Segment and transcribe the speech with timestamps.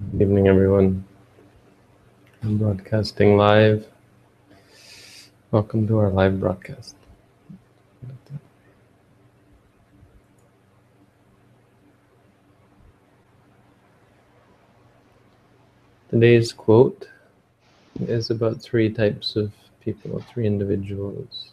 [0.00, 1.04] Good evening, everyone.
[2.44, 3.84] I'm broadcasting live.
[5.50, 6.94] Welcome to our live broadcast.
[16.08, 17.08] Today's quote
[18.00, 21.50] is about three types of people, three individuals.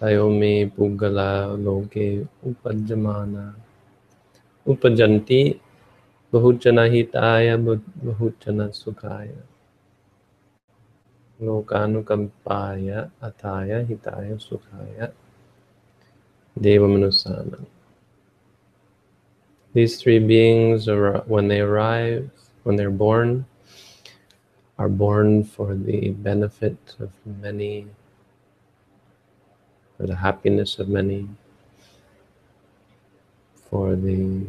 [0.00, 3.54] Tayomi Pugala Loke Upajamana
[4.66, 5.60] Upajanti
[6.36, 9.40] Bahujana Hitaya Bahujana Sukhaya
[11.40, 15.12] Lokanukampaya Ataya Hitaya Sukhaya
[16.60, 17.64] Deva Manusana.
[19.72, 20.88] These three beings,
[21.26, 22.30] when they arrive,
[22.64, 23.46] when they're born,
[24.78, 27.86] are born for the benefit of many,
[29.96, 31.28] for the happiness of many,
[33.70, 34.46] for the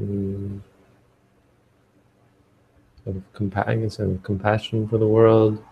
[0.00, 0.60] mm,
[3.06, 5.62] of compassion, sort of compassion for the world,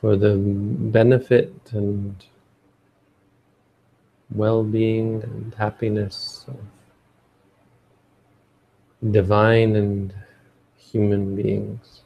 [0.00, 2.24] for the benefit and
[4.32, 6.56] well-being and happiness of
[9.12, 10.14] divine and
[10.76, 12.02] human beings.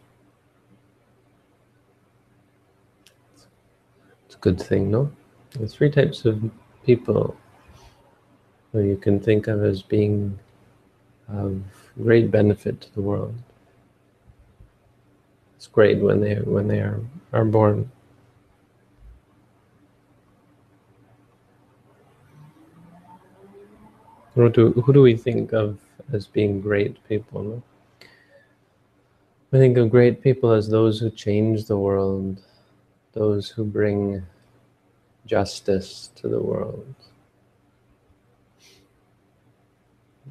[4.26, 5.10] It's a good thing, no?
[5.52, 6.50] There's three types of
[6.84, 7.36] people
[8.72, 10.38] who you can think of as being
[11.28, 11.62] of
[12.02, 13.34] great benefit to the world.
[15.56, 17.00] It's great when they when they are,
[17.32, 17.90] are born.
[24.34, 25.78] Who do, who do we think of
[26.12, 27.62] as being great people?
[29.52, 32.42] I think of great people as those who change the world,
[33.12, 34.26] those who bring
[35.24, 36.92] justice to the world.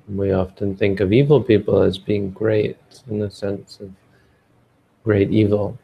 [0.09, 2.77] We often think of evil people as being great
[3.09, 3.91] in the sense of
[5.03, 5.77] great evil.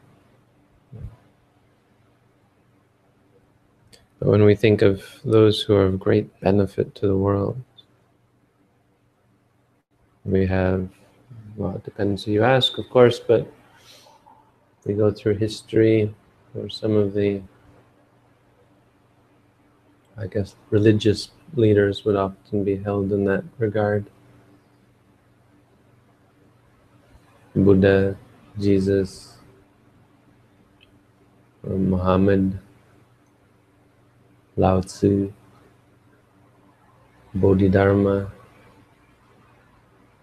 [4.19, 7.57] But when we think of those who are of great benefit to the world,
[10.25, 10.89] we have,
[11.55, 13.51] well, it depends who you ask, of course, but
[14.85, 16.13] we go through history
[16.55, 17.41] or some of the,
[20.17, 24.05] I guess, religious leaders would often be held in that regard.
[27.55, 28.15] Buddha,
[28.59, 29.37] Jesus,
[31.63, 32.57] Muhammad,
[34.55, 35.33] Lao Tzu,
[37.33, 38.31] Bodhidharma,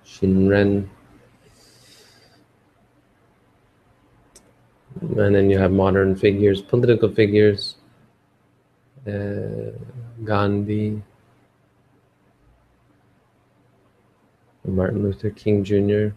[0.04, 0.88] Shinran.
[5.00, 7.76] And then you have modern figures, political figures,
[9.06, 9.72] uh,
[10.24, 11.02] Gandhi,
[14.66, 16.12] Martin Luther King Jr.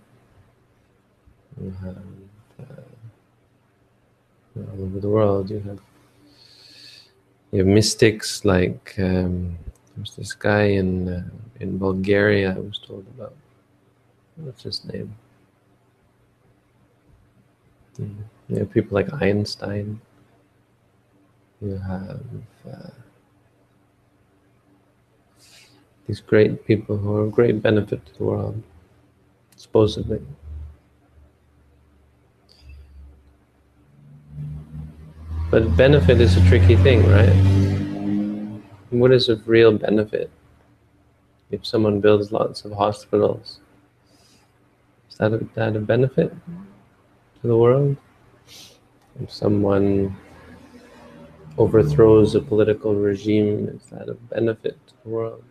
[1.62, 1.98] You have
[2.60, 2.82] uh,
[4.58, 5.50] all over the world.
[5.50, 5.80] You have
[7.52, 9.58] you have mystics like um,
[9.96, 11.24] there's this guy in uh,
[11.60, 13.34] in Bulgaria I was told about
[14.38, 15.16] what's his name?
[17.98, 20.00] You have people like Einstein.
[21.62, 22.22] You have
[22.66, 22.90] uh,
[26.10, 28.64] these great people who are of great benefit to the world,
[29.56, 30.20] supposedly.
[35.52, 37.30] But benefit is a tricky thing, right?
[38.90, 40.32] What is of real benefit?
[41.52, 43.60] If someone builds lots of hospitals,
[45.20, 46.34] that a, that a benefit
[47.42, 47.96] to the world?
[49.22, 50.18] If someone
[51.60, 55.44] overthrows a political regime, is that a benefit to the world?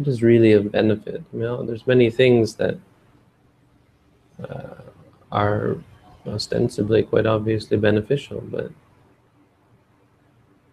[0.00, 1.22] What is really a benefit?
[1.30, 2.78] You know, there's many things that
[4.42, 4.80] uh,
[5.30, 5.76] are
[6.26, 8.70] ostensibly quite obviously beneficial, but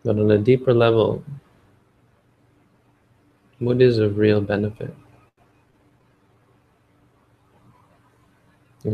[0.05, 1.25] but on a deeper level,
[3.59, 4.95] what is of real benefit?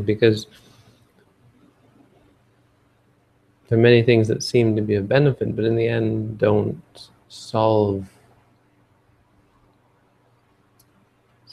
[0.01, 0.47] because
[3.67, 7.09] there are many things that seem to be of benefit, but in the end don't
[7.29, 8.07] solve.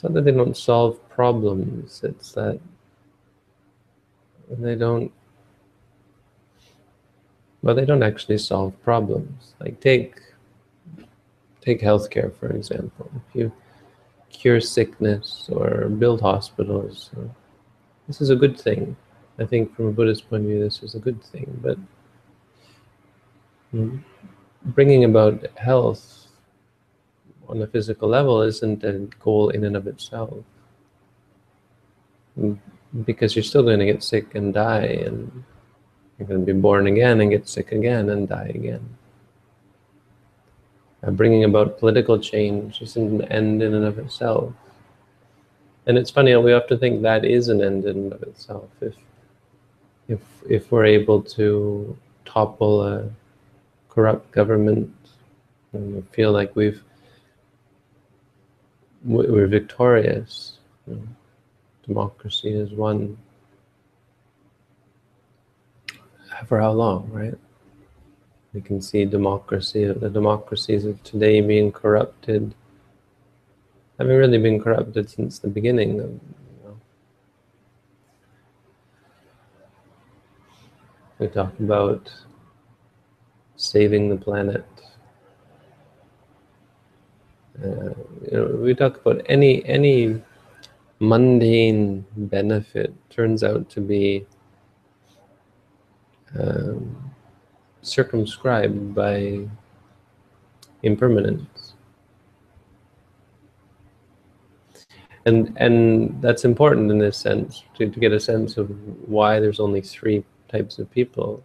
[0.01, 2.59] It's not that they don't solve problems, it's that
[4.49, 5.11] they don't,
[7.61, 9.53] well, they don't actually solve problems.
[9.59, 10.15] Like take,
[11.61, 13.11] take healthcare, for example.
[13.15, 13.51] If you
[14.31, 17.29] cure sickness or build hospitals, or
[18.07, 18.97] this is a good thing.
[19.37, 21.59] I think from a Buddhist point of view, this is a good thing.
[21.61, 21.77] But
[23.69, 23.97] hmm,
[24.65, 26.20] bringing about health
[27.47, 30.43] on a physical level isn't a goal in and of itself.
[32.39, 32.57] Mm,
[33.05, 35.43] because you're still going to get sick and die, and
[36.17, 38.97] you're going to be born again and get sick again and die again.
[41.03, 44.53] Bringing about political change isn't an end in and of itself.
[45.87, 48.69] And it's funny, we often think that is an end in and of itself.
[48.81, 48.95] If
[50.07, 53.09] if if we're able to topple a
[53.89, 54.93] corrupt government
[55.73, 56.83] and feel like we've
[59.03, 60.57] we're victorious.
[60.87, 61.07] You know,
[61.87, 63.17] democracy is won.
[66.47, 67.37] For how long, right?
[68.53, 72.53] We can see democracy, the democracies of today being corrupted,
[73.97, 76.19] having really been corrupted since the beginning of
[81.21, 82.11] We talk about
[83.55, 84.65] saving the planet.
[87.57, 87.93] Uh,
[88.23, 90.21] you know, we talk about any any
[90.99, 94.25] mundane benefit turns out to be
[96.39, 97.11] um,
[97.81, 99.47] circumscribed by
[100.83, 101.73] impermanence.
[105.25, 108.69] And, and that's important in this sense, to, to get a sense of
[109.07, 111.43] why there's only three types of people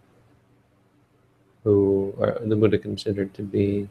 [1.63, 3.87] who are the Buddha considered to be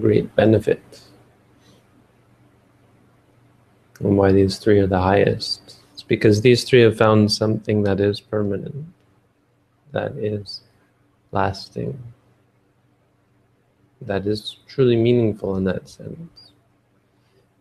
[0.00, 0.82] great benefit,
[4.00, 5.76] and why these three are the highest.
[5.92, 8.86] It's because these three have found something that is permanent,
[9.92, 10.62] that is
[11.32, 11.98] lasting,
[14.02, 16.52] that is truly meaningful in that sense.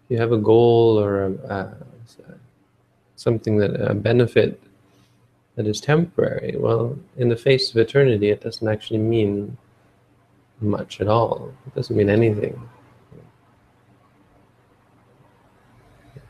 [0.06, 1.74] If you have a goal or a, a
[3.19, 4.62] something that a benefit
[5.56, 6.56] that is temporary.
[6.57, 9.57] Well, in the face of eternity, it doesn't actually mean
[10.62, 11.54] much at all.
[11.68, 12.60] It doesn't mean anything.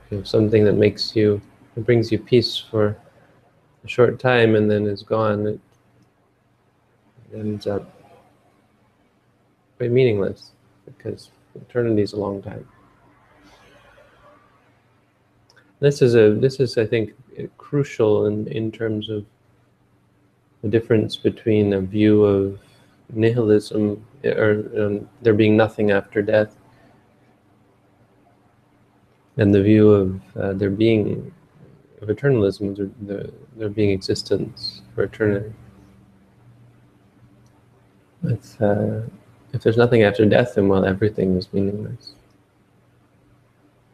[0.10, 1.42] You have something that makes you,
[1.76, 2.98] it brings you peace for
[3.84, 5.60] a short time and then is gone, it
[7.34, 7.94] ends up
[9.78, 10.52] quite meaningless
[10.86, 12.68] because eternity is a long time.
[15.80, 17.14] This is a this is I think
[17.58, 19.26] crucial in in terms of
[20.62, 22.60] the difference between a view of
[23.14, 26.56] nihilism or um, there being nothing after death.
[29.38, 31.32] And the view of uh, there being
[32.02, 35.54] of eternalism there, there, being existence for eternity.
[38.24, 39.08] It's, uh,
[39.54, 42.14] if there's nothing after death then well everything is meaningless.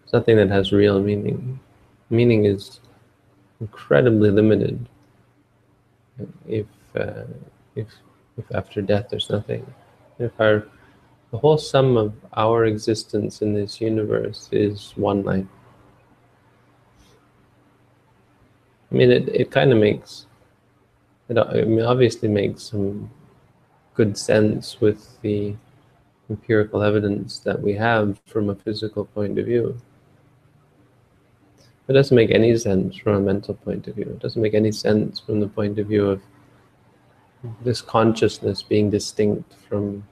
[0.01, 1.59] There's nothing that has real meaning.
[2.09, 2.79] Meaning is
[3.61, 4.87] incredibly limited.
[6.47, 7.23] If uh,
[7.75, 7.87] if
[8.37, 9.65] if after death there's nothing
[10.19, 10.67] if our
[11.31, 15.45] the whole sum of our existence in this universe is one life
[18.91, 20.27] I mean it, it kind of makes
[21.29, 23.09] it I mean, obviously makes some
[23.95, 25.55] good sense with the
[26.29, 29.79] empirical evidence that we have from a physical point of view
[31.87, 34.05] it doesn't make any sense from a mental point of view.
[34.05, 36.21] It doesn't make any sense from the point of view of
[37.63, 40.03] this consciousness being distinct from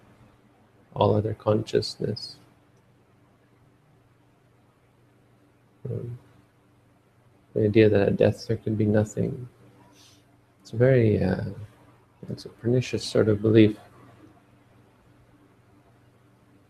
[0.93, 2.37] all other consciousness.
[5.89, 6.17] Um,
[7.53, 9.47] the idea that at death there can be nothing.
[10.61, 11.45] It's a very, uh,
[12.29, 13.77] it's a pernicious sort of belief.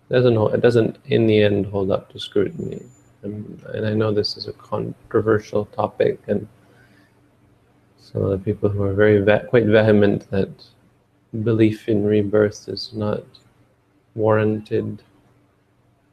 [0.10, 2.82] It doesn't, hold, it doesn't in the end hold up to scrutiny.
[3.22, 6.48] And, and I know this is a controversial topic, and
[8.04, 10.50] some of the people who are very ve quite vehement that
[11.44, 13.24] belief in rebirth is not
[14.14, 15.02] warranted,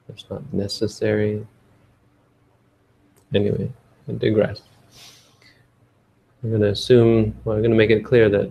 [0.08, 1.46] it's not necessary.
[3.34, 3.70] Anyway,
[4.08, 4.62] I digress.
[6.42, 8.50] I'm going to assume, well, I'm going to make it clear that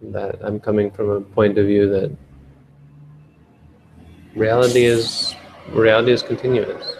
[0.00, 2.16] that I'm coming from a point of view that
[4.36, 5.34] reality is
[5.72, 6.98] reality is continuous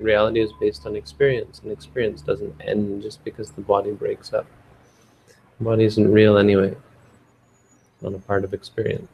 [0.00, 4.46] reality is based on experience, and experience doesn't end just because the body breaks up.
[5.60, 9.08] Body isn't real anyway, it's not a part of experience.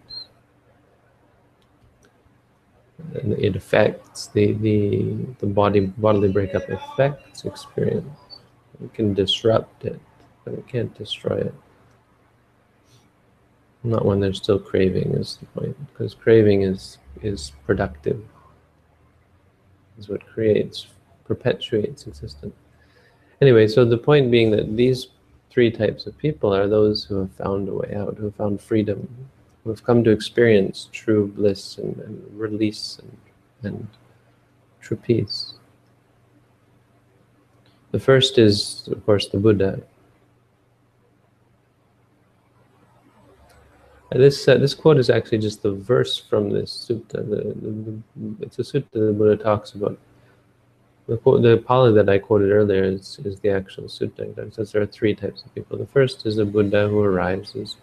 [3.15, 8.19] And it affects the, the, the body bodily breakup affects experience.
[8.83, 10.01] It can disrupt it,
[10.45, 11.55] but it can't destroy it.
[13.83, 18.23] Not when there's still craving is the point, because craving is is productive
[19.99, 20.87] is what creates,
[21.25, 22.55] perpetuates existence.
[23.41, 25.09] Anyway, so the point being that these
[25.55, 28.61] three types of people are those who have found a way out, who have found
[28.61, 29.09] freedom,
[29.63, 33.17] who have come to experience true bliss and, and release and,
[33.63, 33.87] and
[34.81, 35.55] true peace.
[37.93, 39.81] The first is, of course, the Buddha.
[44.11, 47.29] This uh, this quote is actually just the verse from this sutta.
[47.31, 47.71] The, the,
[48.17, 49.99] the, it's a sutta the Buddha talks about.
[51.07, 54.39] The, the Pali that I quoted earlier is, is the actual sutta.
[54.39, 55.77] It says there are three types of people.
[55.77, 57.55] The first is a Buddha who arrives.
[57.55, 57.77] As,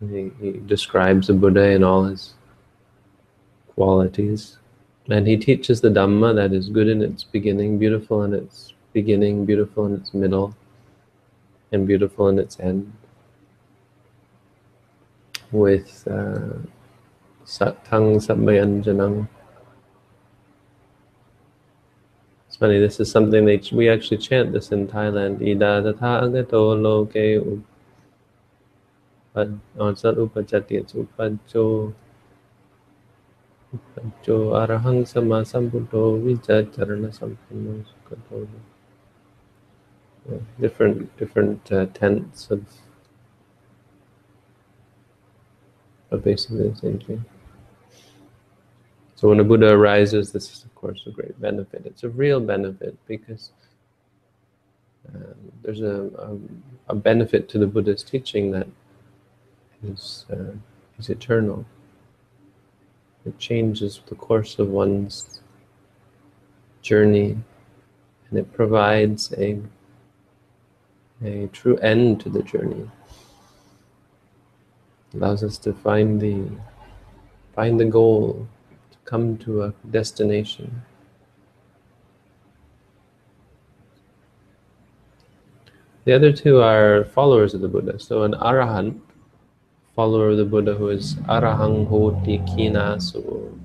[0.00, 2.34] he, he describes the Buddha in all his
[3.74, 4.58] qualities.
[5.08, 9.46] And he teaches the Dhamma that is good in its beginning, beautiful in its beginning,
[9.46, 10.54] beautiful in its middle,
[11.72, 12.92] and beautiful in its end.
[15.52, 16.58] With uh,
[17.46, 18.16] Sattang.
[22.46, 25.38] It's funny, this is something they, we actually chant this in Thailand.
[30.94, 31.94] Upajo
[34.22, 36.06] Jo arahang sama sampanno.
[40.60, 42.64] Different different uh, tenets of
[46.10, 47.24] of basically the same thing.
[49.14, 51.82] So when a Buddha arises, this course a great benefit.
[51.84, 53.50] It's a real benefit because
[55.08, 56.38] uh, there's a, a,
[56.88, 58.68] a benefit to the Buddha's teaching that
[59.82, 60.54] is uh,
[60.98, 61.64] is eternal.
[63.26, 65.40] It changes the course of one's
[66.82, 67.36] journey
[68.30, 69.58] and it provides a,
[71.24, 72.88] a true end to the journey.
[75.14, 76.48] allows us to find the
[77.54, 78.46] find the goal,
[79.08, 80.82] come to a destination.
[86.04, 87.98] The other two are followers of the Buddha.
[87.98, 89.00] So an arahant
[89.96, 93.58] follower of the Buddha who is Arahang Hoti Kinasu,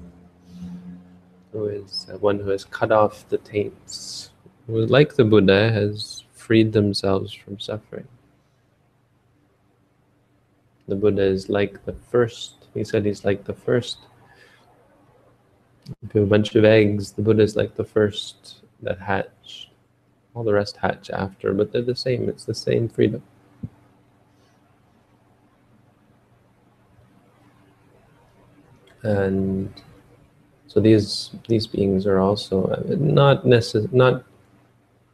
[1.51, 4.31] who is uh, one who has cut off the taints,
[4.67, 8.07] who, like the Buddha, has freed themselves from suffering.
[10.88, 14.00] The Buddha is like the first, he said he's like the first.
[15.85, 19.69] If you have a bunch of eggs, the Buddha is like the first that hatch.
[20.33, 23.21] All the rest hatch after, but they're the same, it's the same freedom.
[29.03, 29.81] and
[30.67, 34.23] so these these beings are also uh, not necess- not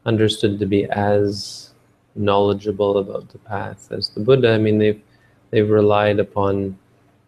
[0.06, 1.72] understood to be as
[2.16, 4.54] knowledgeable about the path as the Buddha.
[4.54, 5.02] I mean, they've
[5.52, 6.78] they've relied upon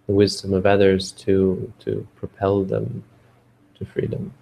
[0.07, 3.03] the wisdom of others to to propel them
[3.81, 4.33] to freedom.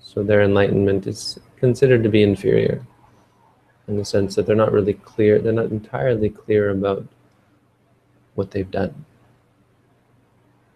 [0.00, 2.86] So their enlightenment is considered to be inferior
[3.88, 7.06] in the sense that they're not really clear, they're not entirely clear about
[8.34, 9.04] what they've done.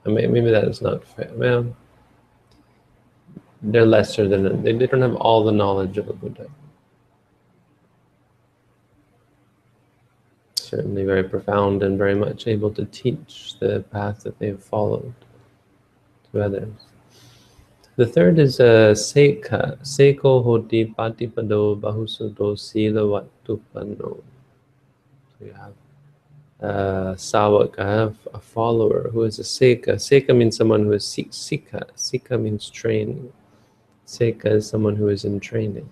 [0.04, 1.30] I mean, maybe that is not fair.
[1.34, 1.76] Well,
[3.62, 6.48] they're lesser than they don't have all the knowledge of a Buddha.
[10.56, 15.14] Certainly very profound and very much able to teach the path that they've followed
[16.32, 16.72] to others.
[17.96, 24.22] The third is a Seka, Seko Hoti Patipado Bahusuto Sila Vatupano.
[25.28, 25.74] So you have
[26.62, 29.96] uh, sawak, I have a follower who is a seka.
[29.96, 31.86] Seka means someone who is sika.
[31.94, 33.30] Sika means training.
[34.06, 35.88] Seka is someone who is in training.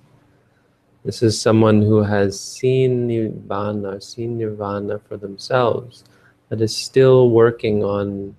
[1.04, 6.04] This is someone who has seen nirvana, seen nirvana for themselves,
[6.48, 8.36] but is still working on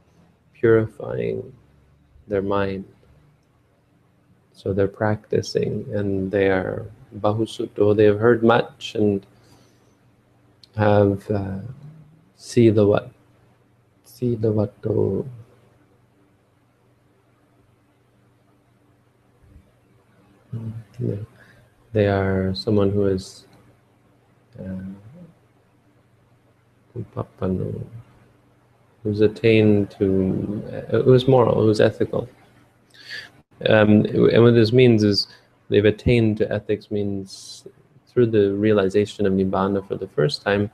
[0.54, 1.52] purifying
[2.28, 2.86] their mind.
[4.62, 6.86] So they're practicing and they are
[7.18, 9.26] bahusuto, they have heard much and
[10.78, 11.58] have uh,
[12.36, 13.10] see the what
[14.06, 15.28] see the what to
[21.94, 23.46] they are someone who is
[24.60, 24.76] uh,
[29.02, 32.30] who's attained to uh, who's moral who's ethical
[33.70, 35.28] um, and what this means is
[35.70, 37.68] they've attained to ethics means
[38.08, 40.70] through the realization of nibbana for the first time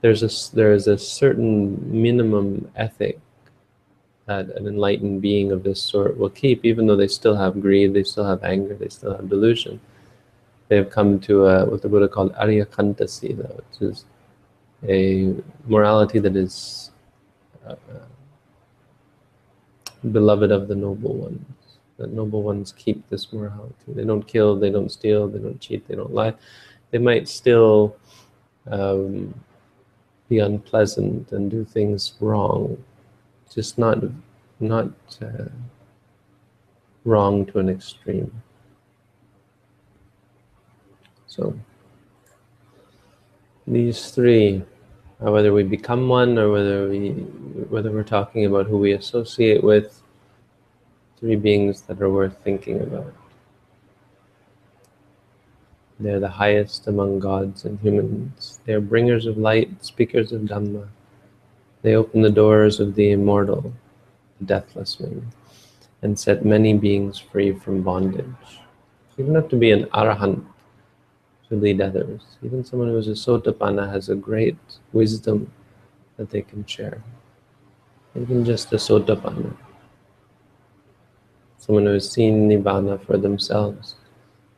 [0.00, 3.18] there's a there is a certain minimum ethic
[4.26, 7.92] that an enlightened being of this sort will keep, even though they still have greed,
[7.92, 9.80] they still have anger, they still have delusion.
[10.68, 14.04] They have come to a, what the Buddha called Aryakanta Sila, which is
[14.88, 15.34] a
[15.66, 16.90] morality that is
[17.66, 17.74] uh,
[20.10, 21.44] beloved of the noble ones.
[22.02, 23.74] The noble ones keep this morality.
[23.86, 26.34] They don't kill, they don't steal, they don't cheat, they don't lie.
[26.90, 27.96] They might still
[28.68, 29.32] um,
[30.28, 32.82] be unpleasant and do things wrong,
[33.54, 34.02] just not
[34.58, 34.90] not
[35.22, 35.44] uh,
[37.04, 38.32] wrong to an extreme.
[41.28, 41.56] So
[43.68, 44.64] these three,
[45.24, 47.10] uh, whether we become one or whether we
[47.70, 50.01] whether we're talking about who we associate with,
[51.22, 53.14] three beings that are worth thinking about.
[56.00, 58.58] They're the highest among gods and humans.
[58.66, 60.88] They are bringers of light, speakers of Dhamma.
[61.82, 63.72] They open the doors of the immortal,
[64.40, 65.30] the deathless one,
[66.02, 68.58] and set many beings free from bondage.
[69.16, 70.44] You don't have to be an arahant
[71.50, 72.22] to lead others.
[72.42, 74.56] Even someone who is a sotapanna has a great
[74.92, 75.52] wisdom
[76.16, 77.00] that they can share.
[78.16, 79.54] Even just a sotapanna.
[81.62, 83.94] Someone who has seen nibbana for themselves.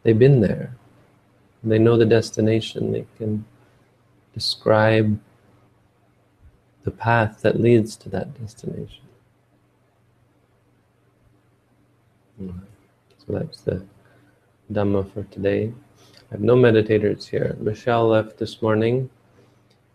[0.03, 0.75] They've been there.
[1.63, 2.93] They know the destination.
[2.93, 3.45] They can
[4.33, 5.21] describe
[6.83, 9.03] the path that leads to that destination.
[12.39, 12.55] So
[13.29, 13.85] that's the
[14.73, 15.75] Dhamma for today.
[16.31, 17.55] I have no meditators here.
[17.61, 19.11] Michelle left this morning,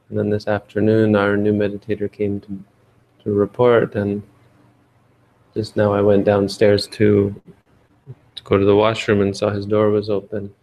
[0.09, 2.63] and then this afternoon our new meditator came to,
[3.23, 4.21] to report, and
[5.53, 7.41] just now I went downstairs to,
[8.35, 10.53] to go to the washroom and saw his door was open.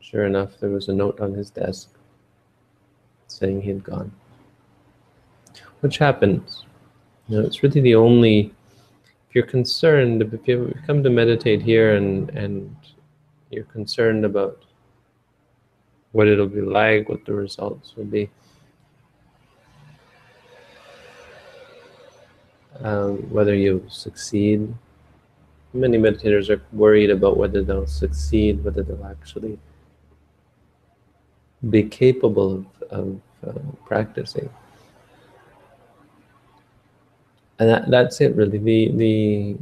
[0.00, 1.90] Sure enough, there was a note on his desk
[3.26, 4.12] saying he had gone.
[5.80, 6.64] Which happens.
[7.28, 8.52] You know, it's really the only,
[9.28, 12.74] if you're concerned, if you come to meditate here and, and
[13.50, 14.64] you're concerned about
[16.12, 18.30] what it'll be like, what the results will be,
[22.82, 24.74] um, whether you succeed.
[25.72, 29.58] Many meditators are worried about whether they'll succeed, whether they'll actually
[31.70, 34.48] be capable of, of uh, practicing.
[37.58, 38.58] And that, that's it really.
[38.58, 39.56] The, the,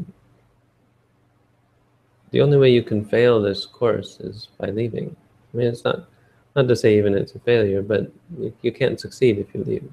[2.30, 5.14] the only way you can fail this course is by leaving.
[5.52, 6.08] I mean, it's not,
[6.56, 9.90] not to say even it's a failure, but you, you can't succeed if you leave.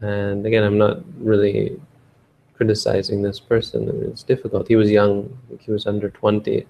[0.00, 1.80] And again, I'm not really
[2.54, 3.88] criticizing this person.
[4.10, 4.68] It's difficult.
[4.68, 5.36] He was young.
[5.60, 6.66] he was under 20.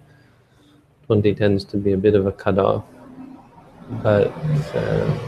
[1.06, 2.84] 20 tends to be a bit of a cutoff
[3.90, 4.28] but
[4.74, 5.18] uh,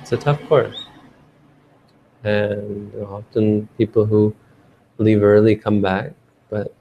[0.00, 0.86] it's a tough course.
[2.24, 4.34] And often people who
[4.98, 6.12] leave early come back,
[6.50, 6.74] but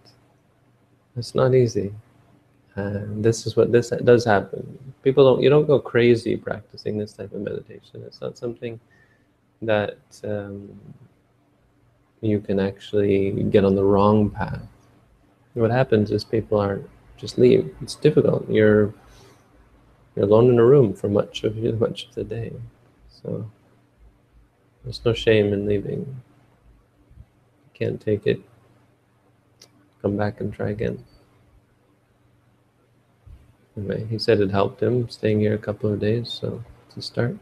[1.16, 1.94] it's not easy.
[2.76, 4.78] And this is what this does happen.
[5.04, 8.04] People don't, you don't go crazy practicing this type of meditation.
[8.06, 8.80] It's not something
[9.62, 10.80] that um,
[12.22, 14.62] you can actually get on the wrong path.
[15.54, 17.76] What happens is people aren't just leave.
[17.82, 18.50] It's difficult.
[18.50, 18.94] You're
[20.16, 22.54] you're alone in a room for much of much of the day.
[23.10, 23.50] So
[24.84, 26.00] there's no shame in leaving.
[26.00, 28.42] You can't take it.
[30.02, 31.04] Come back and try again.
[33.76, 37.38] Anyway, he said it helped him staying here a couple of days, so to start.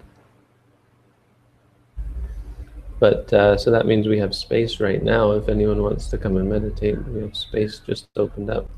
[3.00, 5.32] But uh, so that means we have space right now.
[5.32, 8.70] If anyone wants to come and meditate, we have space just opened up.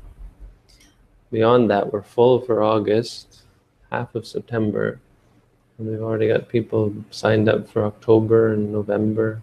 [1.30, 3.42] Beyond that, we're full for August
[3.90, 5.00] half of September.
[5.78, 9.42] And we've already got people signed up for October and November,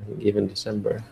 [0.00, 1.04] I think even December.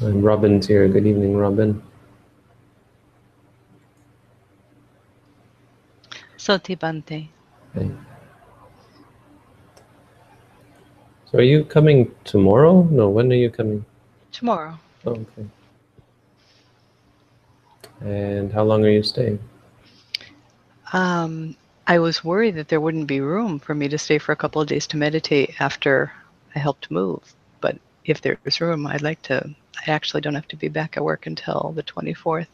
[0.00, 0.88] And Robin's here.
[0.88, 1.82] Good evening, Robin.
[6.58, 7.28] Bhante.
[7.74, 7.90] Hey.
[11.30, 12.82] So are you coming tomorrow?
[12.90, 13.84] No, when are you coming?
[14.32, 14.76] Tomorrow.
[15.06, 15.46] Oh, okay.
[18.00, 19.38] And how long are you staying?
[20.92, 21.54] Um,
[21.86, 24.60] I was worried that there wouldn't be room for me to stay for a couple
[24.60, 26.12] of days to meditate after
[26.56, 27.22] I helped move.
[27.60, 29.54] But if there's room, I'd like to.
[29.86, 32.48] I actually don't have to be back at work until the 24th.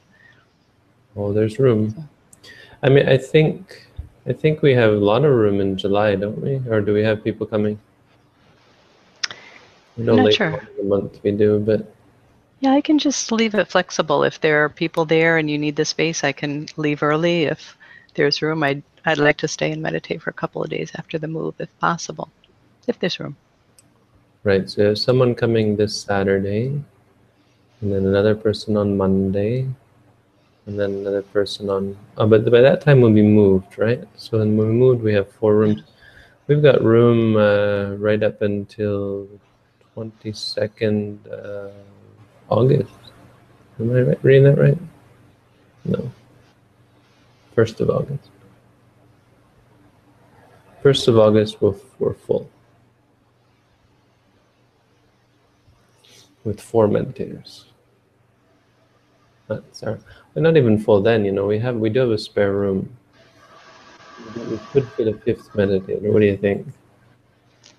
[1.16, 2.08] Oh, there's room.
[2.82, 3.85] I mean, I think
[4.28, 6.60] I think we have a lot of room in July, don't we?
[6.68, 7.78] Or do we have people coming?
[9.96, 10.68] No, Not sure.
[10.76, 11.86] The month we do, but
[12.60, 14.24] yeah, I can just leave it flexible.
[14.24, 17.44] If there are people there and you need the space, I can leave early.
[17.44, 17.76] If
[18.14, 21.18] there's room, I'd, I'd like to stay and meditate for a couple of days after
[21.18, 22.30] the move, if possible,
[22.86, 23.36] if there's room.
[24.42, 24.68] Right.
[24.68, 26.68] So someone coming this Saturday,
[27.80, 29.68] and then another person on Monday,
[30.66, 31.96] and then another person on.
[32.16, 34.02] Oh, but by that time we'll be moved, right?
[34.16, 35.82] So when we moved, we have four rooms.
[36.46, 39.28] We've got room uh, right up until
[39.96, 41.18] 22nd.
[41.30, 41.70] Uh,
[42.48, 42.92] August.
[43.80, 44.78] Am I right, reading that right?
[45.84, 46.10] No.
[47.54, 48.30] First of August.
[50.82, 52.48] First of August, we're, we're full
[56.44, 57.64] with four meditators.
[59.48, 59.98] That's our,
[60.42, 61.24] not even for then.
[61.24, 62.88] You know, we have we do have a spare room.
[64.50, 66.12] We could fit a fifth meditator.
[66.12, 66.66] What do you think?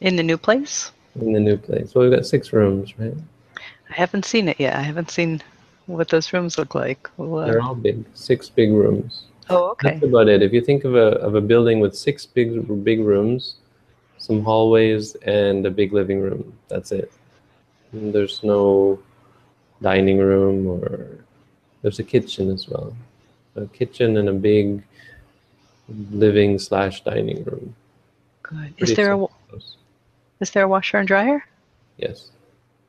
[0.02, 0.92] In the new place?
[1.20, 1.94] In the new place.
[1.94, 3.14] Well, we've got six rooms, right?
[3.90, 4.76] I haven't seen it yet.
[4.76, 5.42] I haven't seen
[5.88, 7.10] what those rooms look like.
[7.16, 7.44] What?
[7.44, 8.06] Uh, They're all big.
[8.14, 9.24] Six big rooms.
[9.50, 9.92] Oh, okay.
[9.92, 10.42] That's about it.
[10.42, 13.56] If you think of a of a building with six big big rooms,
[14.18, 17.12] some hallways, and a big living room, that's it.
[17.92, 19.00] And there's no
[19.82, 21.08] dining room or
[21.82, 22.96] there's a kitchen as well.
[23.56, 24.84] A kitchen and a big
[26.12, 27.76] living slash dining room.
[28.44, 28.78] Good.
[28.78, 29.28] Pretty Is there a
[30.40, 31.44] is there a washer and dryer?
[31.98, 32.30] Yes,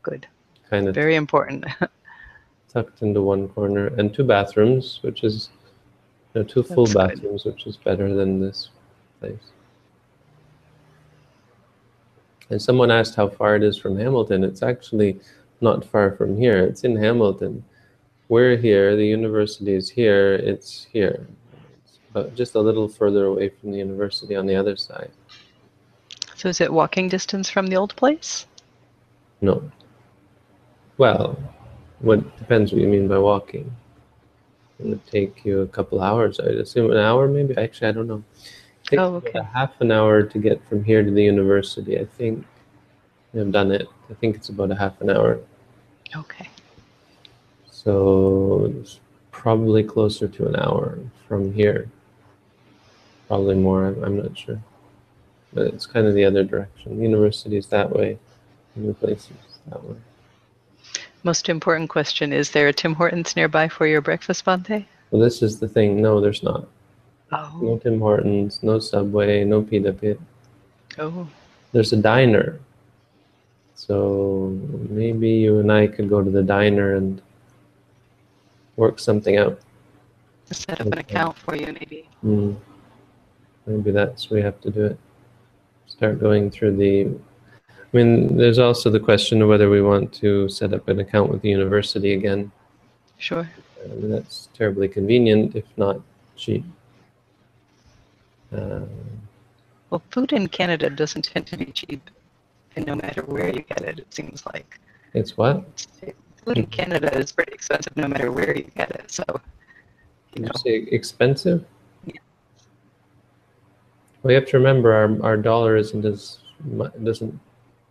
[0.03, 0.27] Good.
[0.69, 1.65] kind of Very important.
[2.69, 5.49] tucked into one corner, and two bathrooms, which is
[6.35, 7.09] you know, two full That's good.
[7.23, 8.69] bathrooms, which is better than this
[9.21, 9.53] place.
[12.51, 14.45] And someone asked how far it is from Hamilton.
[14.45, 15.19] It's actually
[15.61, 16.59] not far from here.
[16.59, 17.65] It's in Hamilton.
[18.29, 18.95] We're here.
[18.97, 20.35] The university is here.
[20.35, 21.27] It's here,
[22.13, 25.11] but just a little further away from the university on the other side.
[26.35, 28.47] so is it walking distance from the old place?
[29.41, 29.63] No.
[30.99, 31.39] Well,
[32.01, 33.75] what depends what you mean by walking.
[34.79, 36.39] It would take you a couple hours.
[36.39, 37.57] I'd assume an hour, maybe.
[37.57, 38.23] Actually, I don't know.
[38.37, 39.39] It takes Oh, okay.
[39.39, 41.99] a half an hour to get from here to the university.
[41.99, 42.45] I think
[43.35, 43.89] I've done it.
[44.11, 45.41] I think it's about a half an hour.
[46.15, 46.49] Okay.
[47.85, 48.99] So it's
[49.31, 51.89] probably closer to an hour from here.
[53.29, 53.87] Probably more.
[53.87, 54.61] I'm, I'm not sure.
[55.53, 56.97] But it's kind of the other direction.
[56.97, 58.19] The university is that way,
[58.75, 59.95] and the place is that way.
[61.23, 64.85] Most important question: Is there a Tim Hortons nearby for your breakfast, Bhante?
[65.13, 66.03] Well, this is the thing.
[66.03, 66.67] No, there's not.
[67.31, 67.61] Oh.
[67.63, 70.21] No Tim Hortons, no Subway, no Pita Pit.
[70.99, 71.29] Oh.
[71.71, 72.59] There's a diner.
[73.77, 74.59] So
[74.91, 77.23] maybe you and I could go to the diner and
[78.79, 79.59] work something out.
[80.51, 82.09] Set up an account for you, maybe.
[82.23, 82.55] Hmm.
[83.67, 84.99] Maybe that's we have to do it.
[85.87, 87.09] Start going through the.
[87.69, 91.31] I mean, there's also the question of whether we want to set up an account
[91.31, 92.51] with the university again.
[93.19, 93.49] Sure.
[93.83, 96.01] I mean, that's terribly convenient, if not
[96.37, 96.65] cheap.
[98.53, 98.89] Um,
[99.91, 102.11] Well, food in Canada doesn't tend to be cheap,
[102.77, 104.79] and no matter where you get it, it seems like
[105.15, 105.65] it's what?
[106.01, 106.15] food
[106.57, 109.11] in Canada is pretty expensive, no matter where you get it.
[109.11, 109.25] So,
[110.35, 111.65] you know, you say expensive?
[112.05, 112.15] Yeah.
[114.23, 116.39] Well, you have to remember our, our dollar isn't as
[117.05, 117.39] doesn't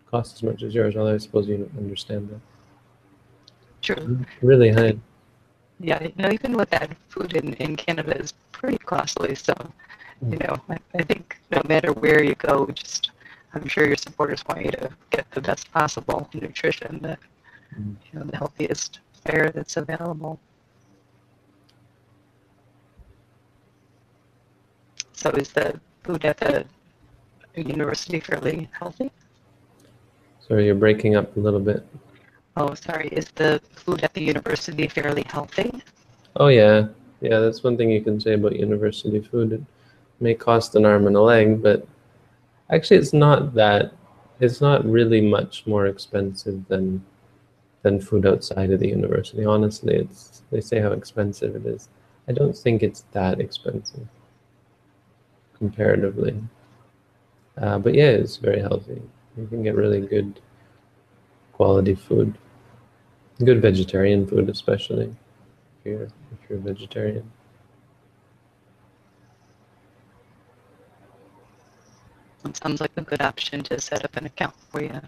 [0.10, 0.96] cost as much as yours.
[0.96, 2.40] Although I suppose you understand that.
[3.82, 4.26] true.
[4.42, 4.98] Really high.
[5.80, 9.36] Yeah, you know, even with that, food in, in Canada is pretty costly.
[9.36, 9.54] So,
[10.28, 13.12] you know, I, I think no matter where you go, just
[13.54, 17.18] I'm sure your supporters want you to get the best possible nutrition, Mm.
[17.76, 20.40] You know, the healthiest fare that's available.
[25.14, 26.66] So, is the food at the
[27.56, 29.12] university fairly healthy?
[30.48, 31.86] Sorry, you're breaking up a little bit.
[32.56, 33.10] Oh, sorry.
[33.10, 35.72] Is the food at the university fairly healthy?
[36.38, 36.88] Oh yeah,
[37.22, 37.40] yeah.
[37.40, 39.54] That's one thing you can say about university food.
[39.54, 39.62] It
[40.20, 41.86] may cost an arm and a leg, but
[42.70, 43.94] actually, it's not that.
[44.40, 47.04] It's not really much more expensive than
[47.88, 49.46] than food outside of the university.
[49.46, 51.88] Honestly, it's they say how expensive it is.
[52.28, 54.08] I don't think it's that expensive
[55.58, 56.36] comparatively.
[57.58, 59.02] Uh, but yeah, it's very healthy.
[59.38, 60.42] You can get really good
[61.54, 62.38] quality food,
[63.44, 65.16] good vegetarian food, especially
[65.80, 67.32] if you're if you're a vegetarian.
[72.46, 75.02] It sounds like a good option to set up an account for you.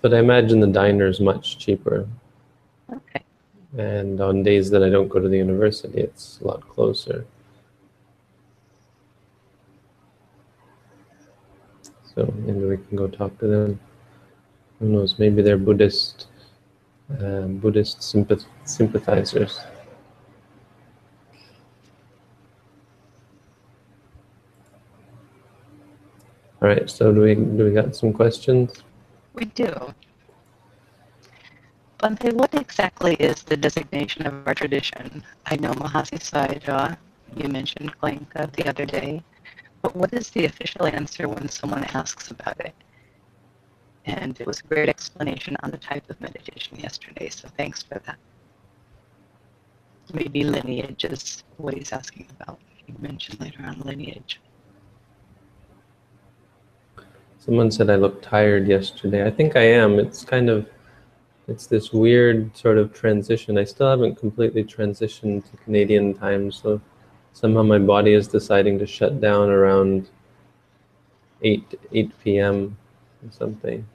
[0.00, 2.06] But I imagine the diner is much cheaper.
[2.92, 3.24] Okay.
[3.76, 7.26] And on days that I don't go to the university, it's a lot closer.
[12.14, 13.80] So maybe we can go talk to them.
[14.78, 15.18] Who knows?
[15.18, 16.28] Maybe they're Buddhist,
[17.20, 19.60] uh, Buddhist sympath- sympathizers.
[26.60, 26.88] All right.
[26.90, 28.82] So do we do we got some questions?
[29.38, 29.94] We do.
[32.00, 35.22] Bhante, what exactly is the designation of our tradition?
[35.46, 36.96] I know Mahasi Sayadaw,
[37.36, 39.22] you mentioned Goenka the other day,
[39.82, 42.74] but what is the official answer when someone asks about it?
[44.06, 48.00] And it was a great explanation on the type of meditation yesterday, so thanks for
[48.06, 48.18] that.
[50.12, 52.58] Maybe lineage is what he's asking about.
[52.88, 54.40] You mentioned later on lineage.
[57.48, 59.26] Someone said I looked tired yesterday.
[59.26, 59.98] I think I am.
[59.98, 60.68] It's kind of,
[61.46, 63.56] it's this weird sort of transition.
[63.56, 66.78] I still haven't completely transitioned to Canadian time, so
[67.32, 70.10] somehow my body is deciding to shut down around
[71.40, 72.76] 8 8 p.m.
[73.24, 73.86] or something.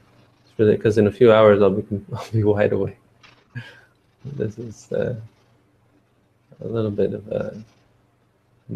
[0.43, 2.97] It's really because in a few hours I'll be I'll be wide awake.
[4.25, 5.15] this is uh,
[6.59, 7.63] a little bit of a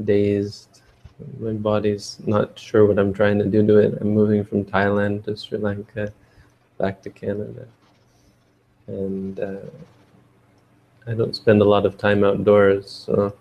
[0.03, 0.83] dazed.
[1.39, 3.97] My body's not sure what I'm trying to do to it.
[3.99, 6.13] I'm moving from Thailand to Sri Lanka,
[6.77, 7.67] back to Canada,
[8.87, 9.65] and uh,
[11.07, 13.33] I don't spend a lot of time outdoors, so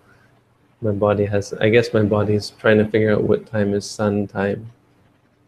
[0.81, 1.53] my body has.
[1.53, 4.71] I guess my body's trying to figure out what time is sun time.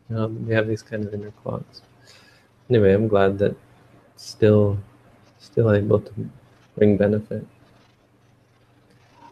[0.10, 1.82] You know, we have these kind of inner clocks.
[2.70, 3.56] Anyway, I'm glad that
[4.18, 4.78] still,
[5.40, 6.30] still able to
[6.78, 7.46] bring benefit.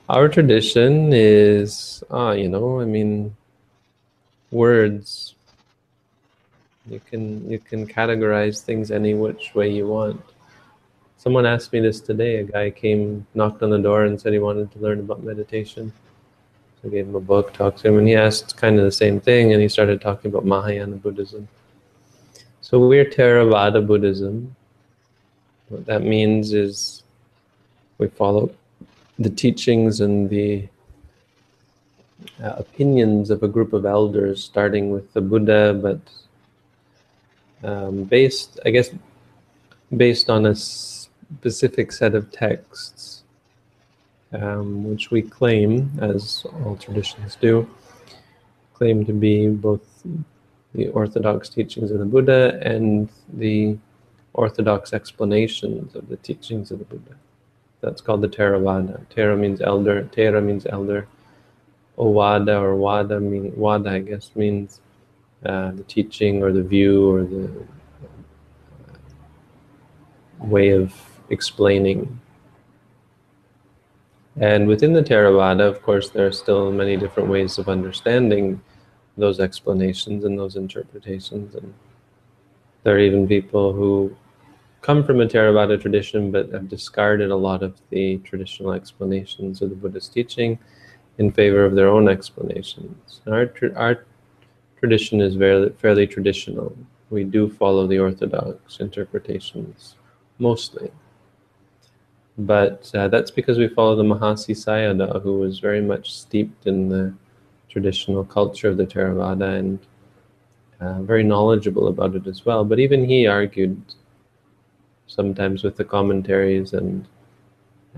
[0.09, 3.35] Our tradition is, ah, you know, I mean,
[4.51, 5.35] words.
[6.89, 10.23] You can you can categorize things any which way you want.
[11.17, 12.37] Someone asked me this today.
[12.37, 15.91] A guy came, knocked on the door, and said he wanted to learn about meditation.
[16.81, 18.91] So I gave him a book, talked to him, and he asked kind of the
[18.93, 21.49] same thing, and he started talking about Mahayana Buddhism.
[22.61, 24.55] So we're Theravada Buddhism.
[25.67, 27.03] What that means is
[27.97, 28.51] we follow
[29.19, 30.67] the teachings and the
[32.43, 35.99] uh, opinions of a group of elders, starting with the Buddha, but
[37.67, 38.89] um, based, I guess,
[39.95, 43.23] based on a specific set of texts,
[44.33, 47.67] um, which we claim, as all traditions do,
[48.73, 50.03] claim to be both
[50.75, 53.77] the orthodox teachings of the Buddha and the
[54.33, 57.15] orthodox explanations of the teachings of the Buddha.
[57.81, 59.05] That's called the Theravada.
[59.15, 60.03] Thera means elder.
[60.15, 61.07] Thera means elder.
[61.97, 64.81] Ovada or Wada mean Wada, I guess, means
[65.45, 68.87] uh, the teaching or the view or the uh,
[70.39, 70.93] way of
[71.29, 72.19] explaining.
[74.39, 78.61] And within the Theravada, of course, there are still many different ways of understanding
[79.17, 81.55] those explanations and those interpretations.
[81.55, 81.73] And
[82.83, 84.15] there are even people who
[84.81, 89.69] come from a Theravada tradition but have discarded a lot of the traditional explanations of
[89.69, 90.57] the Buddhist teaching
[91.17, 93.21] in favor of their own explanations.
[93.27, 94.05] Our, our
[94.79, 96.75] tradition is very, fairly traditional.
[97.09, 99.95] We do follow the orthodox interpretations
[100.39, 100.91] mostly.
[102.37, 106.87] But uh, that's because we follow the Mahasi Sayadaw, who was very much steeped in
[106.87, 107.13] the
[107.67, 109.79] traditional culture of the Theravada and
[110.79, 112.63] uh, very knowledgeable about it as well.
[112.63, 113.81] But even he argued
[115.07, 117.07] sometimes with the commentaries and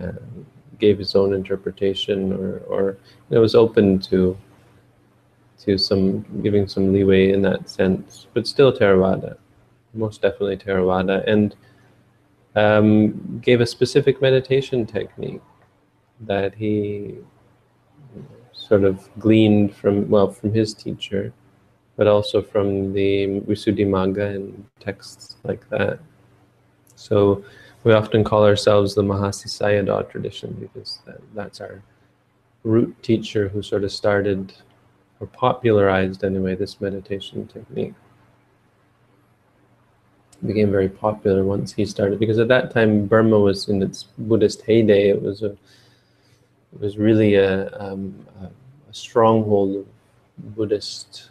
[0.01, 0.11] uh,
[0.79, 2.97] gave his own interpretation or, or
[3.29, 4.37] you know, was open to
[5.59, 9.35] to some giving some leeway in that sense, but still Theravada,
[9.93, 11.53] most definitely Theravada, and
[12.55, 15.41] um, gave a specific meditation technique
[16.21, 17.15] that he
[18.53, 21.33] sort of gleaned from well from his teacher,
[21.97, 25.99] but also from the Visuddhimagga and texts like that.
[26.99, 27.43] So
[27.85, 31.81] we often call ourselves the Mahasi Sayadaw tradition because that, that's our
[32.63, 34.53] root teacher who sort of started
[35.21, 37.93] or popularized anyway this meditation technique.
[40.41, 44.03] It became very popular once he started because at that time Burma was in its
[44.17, 45.09] Buddhist heyday.
[45.09, 49.85] It was a it was really a, um, a, a stronghold of
[50.55, 51.29] Buddhist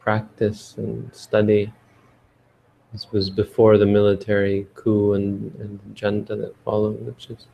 [0.00, 1.72] practice and study.
[2.92, 7.46] This was before the military coup and, and junta that followed, which is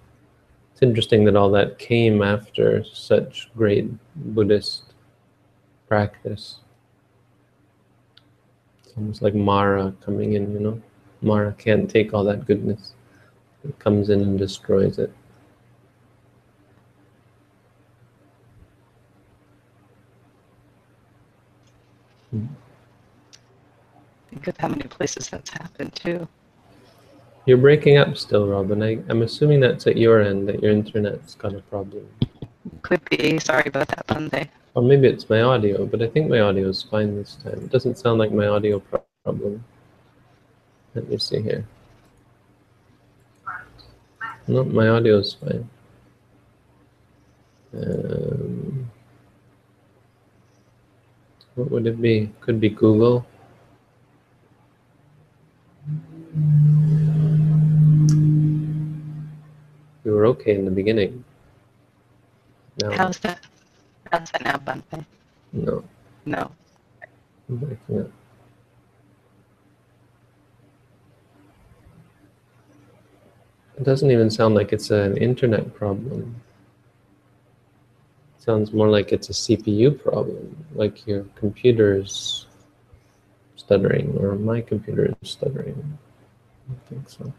[0.72, 4.94] it's interesting that all that came after such great Buddhist
[5.86, 6.58] practice.
[8.82, 10.82] It's almost like Mara coming in, you know.
[11.22, 12.94] Mara can't take all that goodness.
[13.62, 15.12] It comes in and destroys it.
[22.30, 22.46] Hmm.
[24.44, 26.28] Think of how many places that's happened too.
[27.46, 28.83] You're breaking up still, Robin.
[28.83, 32.07] I, I'm assuming that's at your end, that your internet's got a problem.
[32.83, 33.38] Could be.
[33.38, 34.50] Sorry about that, Monday.
[34.74, 37.54] Or maybe it's my audio, but I think my audio is fine this time.
[37.54, 39.64] It doesn't sound like my audio pro problem.
[40.94, 41.66] Let me see here.
[44.46, 45.70] No, my audio is fine.
[47.72, 48.90] Um,
[51.54, 52.30] what would it be?
[52.42, 53.24] Could be Google.
[60.04, 61.24] You were okay in the beginning.
[62.82, 62.90] No.
[62.92, 63.40] How's that?
[64.12, 65.04] How's that now, Bhante?
[65.52, 65.84] No.
[66.26, 66.50] No.
[67.48, 68.10] I'm breaking up.
[73.76, 76.40] It doesn't even sound like it's an internet problem.
[78.36, 82.46] It sounds more like it's a CPU problem, like your computer's
[83.56, 85.98] stuttering or my computer is stuttering.
[86.70, 87.32] I think so.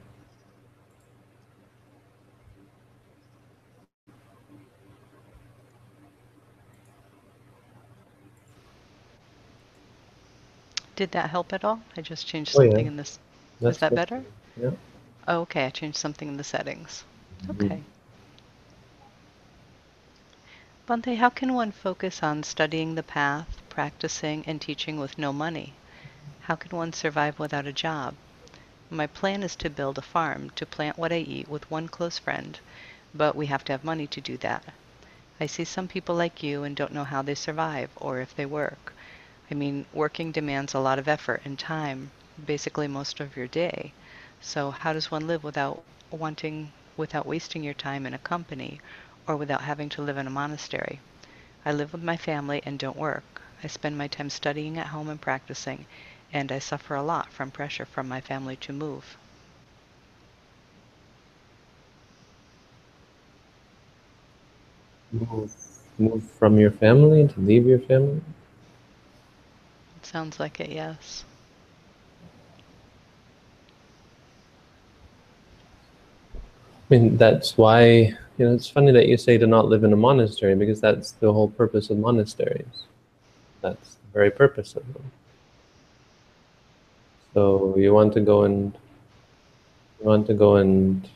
[10.95, 11.83] Did that help at all?
[11.97, 12.79] I just changed Oh, yeah.
[12.79, 13.19] something in this.
[13.61, 14.25] That's Is that better?
[14.61, 14.71] Yeah.
[15.27, 15.65] Oh, okay.
[15.65, 17.05] I changed something in the settings.
[17.47, 17.71] Mhm.
[17.71, 17.83] Okay.
[20.87, 25.75] Bhante, how can one focus on studying the path, practicing, and teaching with no money?
[26.41, 28.15] How can one survive without a job?
[28.89, 32.17] My plan is to build a farm to plant what I eat with one close
[32.17, 32.59] friend,
[33.13, 34.73] but we have to have money to do that.
[35.39, 38.45] I see some people like you and don't know how they survive or if they
[38.47, 38.94] work.
[39.49, 42.11] I mean, working demands a lot of effort and time,
[42.45, 43.93] basically most of your day.
[44.41, 48.79] So how does one live without wanting without wasting your time in a company
[49.27, 50.99] or without having to live in a monastery?
[51.65, 53.41] I live with my family and don't work.
[53.63, 55.85] I spend my time studying at home and practicing,
[56.31, 59.17] and I suffer a lot from pressure from my family to move.
[65.11, 65.53] Move,
[65.97, 68.21] move from your family to leave your family.
[70.05, 71.25] Sounds like it, yes.
[76.31, 77.83] I mean, that's why,
[78.37, 81.13] you know, it's funny that you say to not live in a monastery because that's
[81.13, 82.85] the whole purpose of monasteries.
[83.61, 85.11] That's the very purpose of them.
[87.33, 88.77] So you want to go and
[89.99, 91.09] you want to go and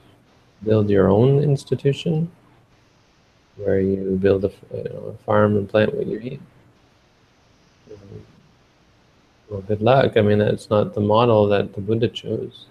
[0.64, 2.32] build your own institution
[3.58, 6.42] where you build a, you know, a farm and plant what you eat.
[9.50, 10.16] Well, good luck.
[10.16, 12.66] I mean, that's not the model that the Buddha chose.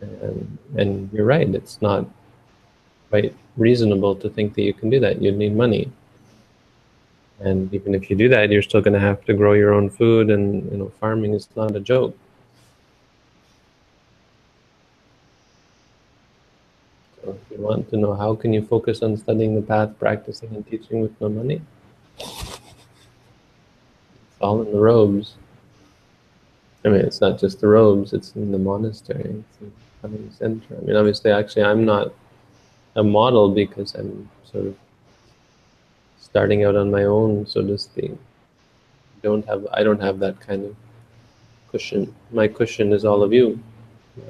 [0.00, 2.06] And, and you're right, it's not
[3.10, 5.22] quite reasonable to think that you can do that.
[5.22, 5.90] You'd need money.
[7.40, 9.88] And even if you do that, you're still going to have to grow your own
[9.90, 12.16] food, and you know, farming is not a joke.
[17.22, 20.54] So if you want to know how can you focus on studying the path, practicing,
[20.54, 21.60] and teaching with no money,
[24.44, 25.34] all in the robes.
[26.84, 29.42] I mean, it's not just the robes; it's in the monastery.
[29.42, 29.72] It's in
[30.04, 30.76] Having center.
[30.76, 32.12] I mean, obviously, actually, I'm not
[32.94, 34.76] a model because I'm sort of
[36.20, 38.12] starting out on my own, so to speak.
[39.22, 40.76] Don't have I don't have that kind of
[41.70, 42.14] cushion.
[42.32, 43.58] My cushion is all of you.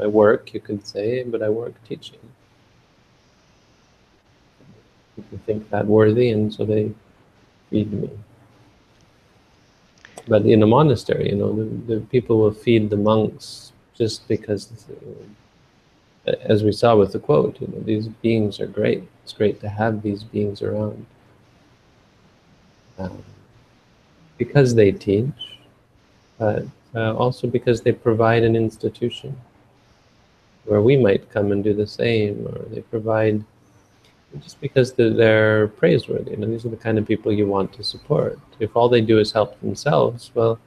[0.01, 2.21] I work, you could say, but I work teaching.
[5.17, 6.93] People think that worthy, and so they
[7.71, 8.11] feed me.
[10.27, 14.73] But in a monastery, you know, the, the people will feed the monks just because,
[16.27, 19.05] uh, as we saw with the quote, you know, these beings are great.
[19.23, 21.05] It's great to have these beings around.
[22.99, 23.23] Um,
[24.39, 25.59] because they teach,
[26.39, 29.37] but uh, also because they provide an institution
[30.65, 33.45] where we might come and do the same, or they provide
[34.43, 36.33] just because they're, praiseworthy.
[36.33, 38.39] You know, these are the kind of people you want to support.
[38.59, 40.59] If all they do is help themselves, well,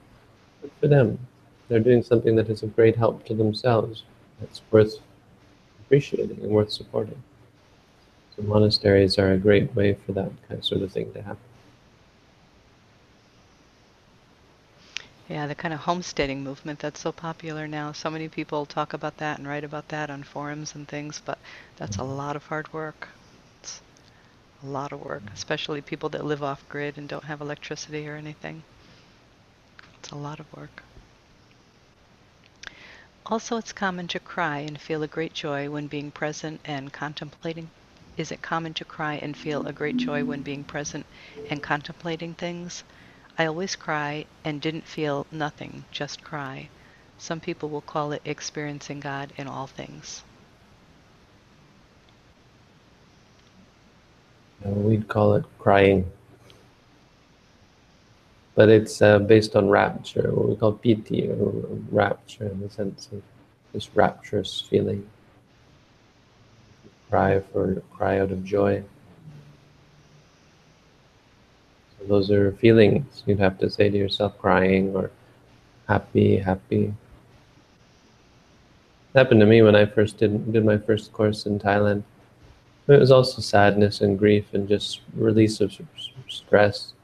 [0.62, 1.18] good for them.
[1.68, 4.04] They're doing something that is of great help to themselves.
[4.40, 4.96] That's worth
[5.80, 7.22] appreciating and worth supporting.
[8.36, 11.42] So monasteries are a great way for that kind of sort of thing to happen.
[15.28, 17.92] Yeah, the kind of homesteading movement that's so popular now.
[17.92, 21.38] So many people talk about that and write about that on forums and things, but
[21.76, 23.08] that's a lot of hard work.
[24.62, 28.16] A lot of work, especially people that live off grid and don't have electricity or
[28.16, 28.64] anything.
[30.00, 30.82] It's a lot of work.
[33.26, 37.70] Also, it's common to cry and feel a great joy when being present and contemplating.
[38.16, 41.06] Is it common to cry and feel a great joy when being present
[41.50, 42.82] and contemplating things?
[43.38, 46.68] I always cry and didn't feel nothing, just cry.
[47.18, 50.24] Some people will call it experiencing God in all things.
[54.64, 56.10] Uh, we'd call it crying.
[58.54, 61.52] But it's uh, based on rapture, what we call piti, or
[61.92, 63.22] rapture, in the sense of
[63.72, 65.08] this rapturous feeling.
[67.08, 68.82] Cry for cry out of joy.
[71.98, 75.12] So those are feelings you'd have to say to yourself, crying or
[75.88, 76.92] happy, happy.
[79.14, 82.02] It happened to me when I first did did my first course in Thailand.
[82.88, 85.78] It was also sadness and grief and just release of
[86.26, 86.94] stress.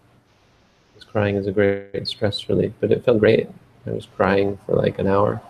[0.95, 3.49] Because crying is a great stress relief, but it felt great.
[3.87, 5.43] I was crying for like an hour.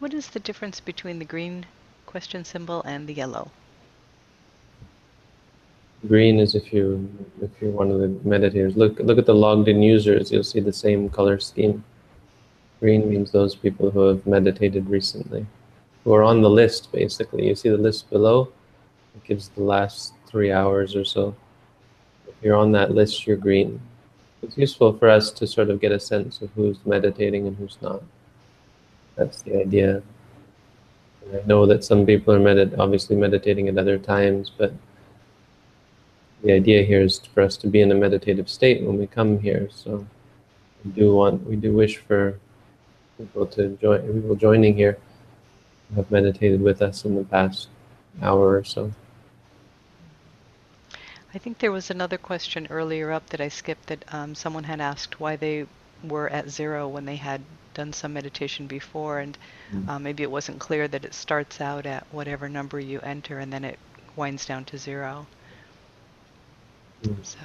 [0.00, 1.64] What is the difference between the green
[2.06, 3.52] question symbol and the yellow?
[6.08, 7.08] Green is if you
[7.40, 8.74] if you're one of the meditators.
[8.74, 10.32] Look look at the logged in users.
[10.32, 11.84] You'll see the same color scheme.
[12.82, 15.46] Green means those people who have meditated recently,
[16.02, 16.90] who are on the list.
[16.90, 18.52] Basically, you see the list below.
[19.14, 21.32] It gives the last three hours or so.
[22.26, 23.80] If you're on that list, you're green.
[24.42, 27.78] It's useful for us to sort of get a sense of who's meditating and who's
[27.80, 28.02] not.
[29.14, 30.02] That's the idea.
[31.24, 34.72] And I know that some people are medit- obviously meditating at other times, but
[36.42, 39.38] the idea here is for us to be in a meditative state when we come
[39.38, 39.68] here.
[39.70, 40.04] So
[40.84, 42.40] we do want, we do wish for
[43.18, 44.98] people to join, people joining here
[45.94, 47.68] have meditated with us in the past
[48.22, 48.92] hour or so.
[51.34, 54.80] I think there was another question earlier up that I skipped that um, someone had
[54.80, 55.66] asked why they
[56.02, 57.42] were at zero when they had
[57.74, 59.36] done some meditation before, and
[59.72, 59.88] Mm.
[59.88, 63.52] uh, maybe it wasn't clear that it starts out at whatever number you enter and
[63.52, 63.78] then it
[64.16, 65.26] winds down to zero.
[67.02, 67.24] Mm.
[67.24, 67.38] So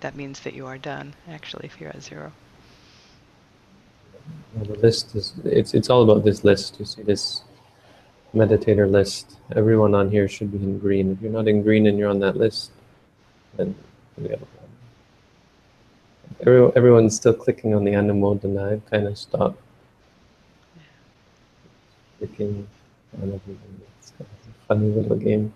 [0.00, 2.32] that means that you are done, actually, if you're at zero.
[4.62, 6.78] The list is, it's, it's all about this list.
[6.78, 7.42] You see this
[8.34, 9.36] meditator list.
[9.54, 11.12] Everyone on here should be in green.
[11.12, 12.70] If you're not in green and you're on that list,
[13.56, 13.74] then
[14.16, 14.70] we have a problem.
[16.40, 18.72] Everyone, everyone's still clicking on the Anumodana.
[18.72, 19.60] I've kind of stopped
[22.18, 22.66] clicking
[23.22, 23.80] on everything.
[23.98, 25.52] It's kind of a funny little game.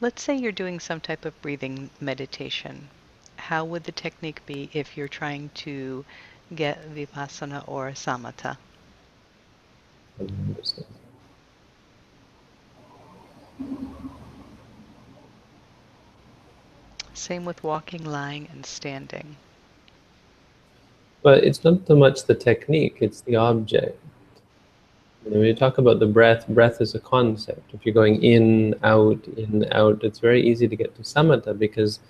[0.00, 2.88] Let's say you're doing some type of breathing meditation.
[3.46, 6.04] How would the technique be if you're trying to
[6.56, 8.56] get vipassana or samatha?
[17.14, 19.36] Same with walking, lying, and standing.
[21.22, 23.96] But it's not so much the technique, it's the object.
[25.24, 27.72] You know, when you talk about the breath, breath is a concept.
[27.72, 32.00] If you're going in, out, in, out, it's very easy to get to samatha because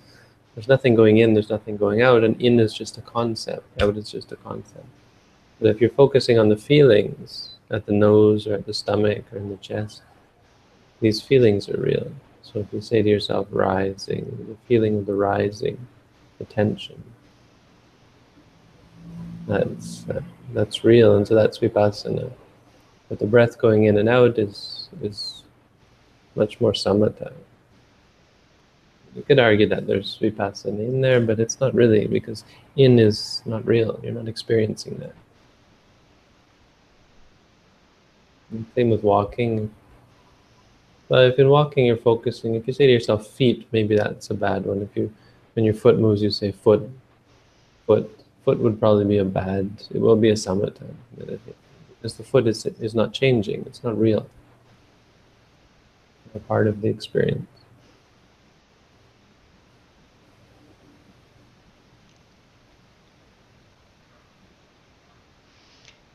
[0.57, 3.95] there's nothing going in, there's nothing going out, and in is just a concept, out
[3.95, 4.87] is just a concept.
[5.61, 9.37] But if you're focusing on the feelings at the nose or at the stomach or
[9.37, 10.01] in the chest,
[10.99, 12.11] these feelings are real.
[12.41, 15.77] So if you say to yourself, rising, the feeling of the rising,
[16.39, 17.03] the tension,
[19.47, 20.05] that's
[20.55, 22.31] that's real, and so that's vipassana.
[23.09, 25.43] But the breath going in and out is is
[26.33, 27.31] much more samatha.
[29.15, 32.43] You could argue that there's vipassana in there, but it's not really because
[32.75, 33.99] in is not real.
[34.03, 35.15] You're not experiencing that.
[38.75, 39.73] Same with walking.
[41.09, 44.33] But if in walking you're focusing, if you say to yourself feet, maybe that's a
[44.33, 44.81] bad one.
[44.81, 45.11] If you
[45.53, 46.87] when your foot moves, you say foot,
[47.85, 48.13] foot.
[48.45, 49.69] Foot would probably be a bad.
[49.93, 50.87] It will be a samatha
[51.17, 53.63] because the foot is is not changing.
[53.65, 54.29] It's not real.
[56.35, 57.56] A part of the experience.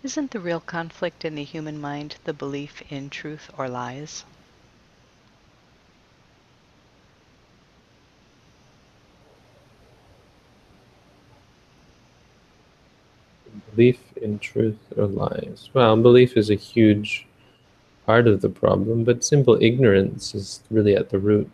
[0.05, 4.25] Isn't the real conflict in the human mind the belief in truth or lies?
[13.71, 15.71] Belief in truth or lies.
[15.73, 17.29] Well, belief is a huge
[18.05, 21.49] part of the problem, but simple ignorance is really at the root.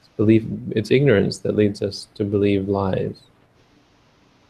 [0.00, 3.22] It's belief, it's ignorance that leads us to believe lies.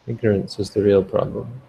[0.07, 1.61] Ignorance is the real problem.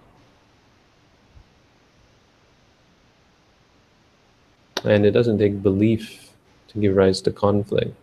[4.84, 6.30] And it doesn't take belief
[6.68, 7.94] to give rise to conflict.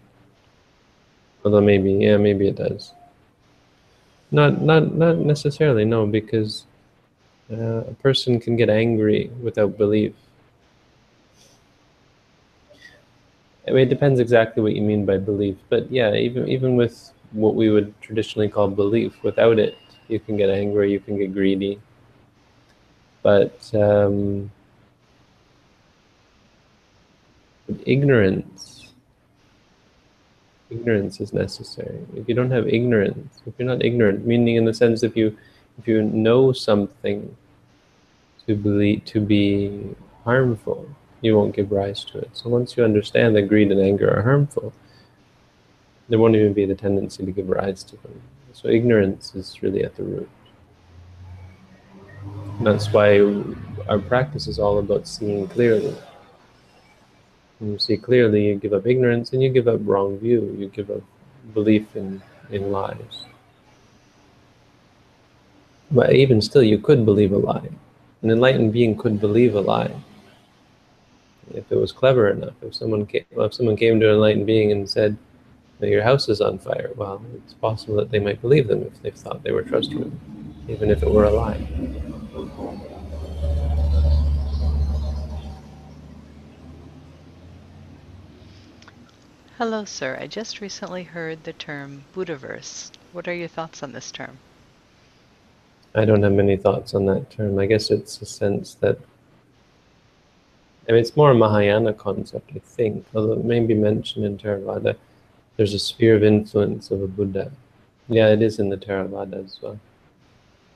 [1.44, 2.94] Although maybe, yeah, maybe it does.
[4.32, 5.84] Not, not, not necessarily.
[5.86, 6.66] No, because
[7.52, 10.14] uh, a person can get angry without belief.
[13.68, 17.12] I mean, it depends exactly what you mean by belief, but yeah, even even with
[17.32, 19.78] what we would traditionally call belief, without it,
[20.10, 21.80] you can get angry, you can get greedy.
[23.22, 24.50] But um,
[27.86, 28.80] ignorance
[30.70, 32.06] ignorance is necessary.
[32.16, 35.36] If you don't have ignorance, if you're not ignorant, meaning in the sense if you
[35.78, 37.36] if you know something
[38.46, 40.90] to believe to be harmful,
[41.22, 42.30] you won't give rise to it.
[42.34, 44.74] So once you understand that greed and anger are harmful,
[46.10, 48.22] there won't even be the tendency to give rise to them.
[48.54, 50.30] So ignorance is really at the root.
[52.62, 53.20] That's why
[53.88, 55.96] our practice is all about seeing clearly.
[57.60, 60.56] When you see clearly, you give up ignorance and you give up wrong view.
[60.58, 61.02] You give up
[61.54, 62.22] belief in,
[62.52, 63.26] in lies.
[65.92, 67.70] But even still, you could believe a lie.
[68.22, 69.94] An enlightened being could believe a lie.
[71.54, 74.72] If it was clever enough, if someone came, if someone came to an enlightened being
[74.72, 75.18] and said,
[75.82, 79.12] "Your house is on fire," well, it's possible that they might believe them if they
[79.12, 80.12] thought they were trustworthy,
[80.68, 81.68] even if it were a lie.
[89.58, 90.18] Hello, sir.
[90.20, 92.92] I just recently heard the term Buddhaverse.
[93.12, 94.38] What are your thoughts on this term?
[95.96, 97.60] I don't have many thoughts on that term.
[97.60, 99.00] I guess it's a sense that
[100.88, 104.38] I mean, it's more a Mahayana concept, I think, although it may be mentioned in
[104.40, 104.96] Theravada.
[105.60, 107.52] There's a sphere of influence of a Buddha.
[108.08, 109.80] Yeah, it is in the Theravada as well.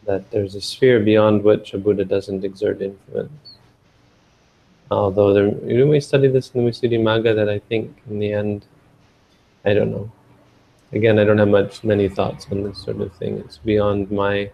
[0.05, 3.53] That there's a sphere beyond which a Buddha doesn't exert influence
[4.93, 5.49] although there,
[5.85, 8.65] we study this in the Visuddhimagga that I think in the end
[9.65, 10.11] I don't know.
[10.91, 13.37] Again, I don't have much many thoughts on this sort of thing.
[13.39, 14.51] It's beyond my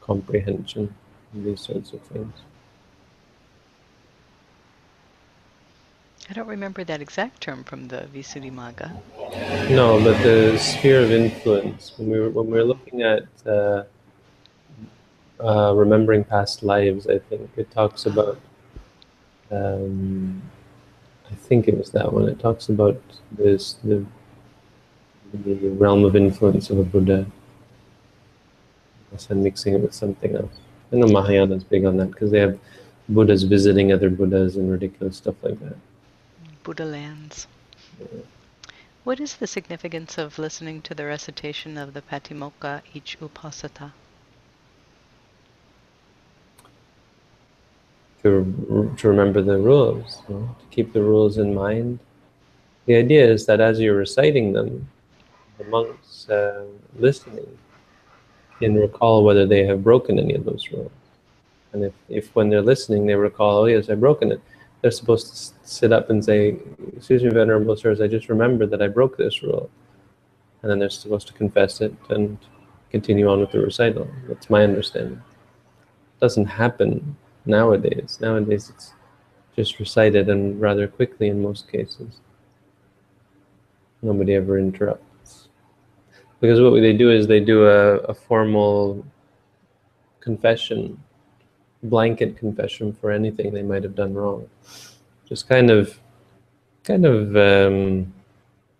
[0.00, 0.94] comprehension
[1.32, 2.32] these sorts of things.
[6.28, 8.90] I don't remember that exact term from the Visuddhimagga.
[9.70, 11.92] No, but the sphere of influence.
[11.96, 13.84] When we were when we were looking at uh,
[15.40, 18.40] uh, remembering past lives, I think it talks about
[19.52, 20.42] um,
[21.30, 22.28] I think it was that one.
[22.28, 23.00] It talks about
[23.30, 24.04] this the
[25.32, 27.26] the realm of influence of a Buddha.
[29.30, 30.52] I'm mixing it with something else.
[30.92, 32.58] I know Mahayana is big on that because they have
[33.08, 35.76] Buddhas visiting other Buddhas and ridiculous stuff like that.
[36.66, 37.46] Buddha lands.
[39.04, 43.92] What is the significance of listening to the recitation of the Patimokkha each Uposatha?
[48.26, 52.00] to, to remember the rules, you know, to keep the rules in mind.
[52.86, 54.88] The idea is that as you're reciting them,
[55.58, 56.64] the monks uh,
[56.98, 57.46] listening
[58.58, 60.90] can recall whether they have broken any of those rules.
[61.72, 64.40] And if, if when they're listening, they recall, oh yes, I've broken it,
[64.86, 66.56] they're supposed to sit up and say,
[66.96, 69.68] excuse me, Venerable Sirs, I just remembered that I broke this rule.
[70.62, 72.38] And then they're supposed to confess it and
[72.92, 74.08] continue on with the recital.
[74.28, 75.14] That's my understanding.
[75.16, 77.16] It doesn't happen
[77.46, 78.18] nowadays.
[78.20, 78.92] Nowadays, it's
[79.56, 82.20] just recited and rather quickly in most cases.
[84.02, 85.48] Nobody ever interrupts.
[86.40, 89.04] Because what they do is they do a, a formal
[90.20, 91.02] confession,
[91.82, 94.48] blanket confession for anything they might have done wrong.
[95.28, 95.98] Just kind of,
[96.84, 98.12] kind of um,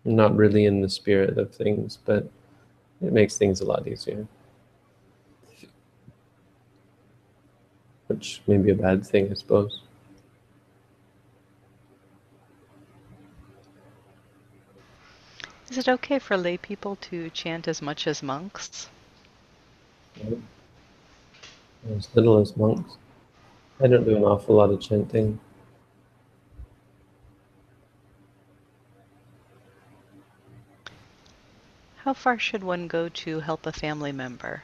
[0.05, 2.29] not really in the spirit of things, but
[3.01, 4.27] it makes things a lot easier.
[8.07, 9.81] which may be a bad thing, I suppose.
[15.69, 18.87] Is it okay for lay people to chant as much as monks?
[21.95, 22.97] As little as monks.
[23.79, 25.39] I don't do an awful lot of chanting.
[31.97, 34.63] How far should one go to help a family member?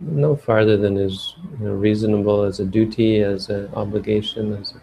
[0.00, 4.80] no farther than is you know, reasonable as a duty, as an obligation, as a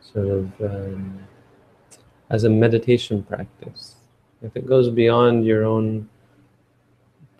[0.00, 1.18] sort of um,
[2.30, 3.96] as a meditation practice.
[4.42, 6.08] If it goes beyond your own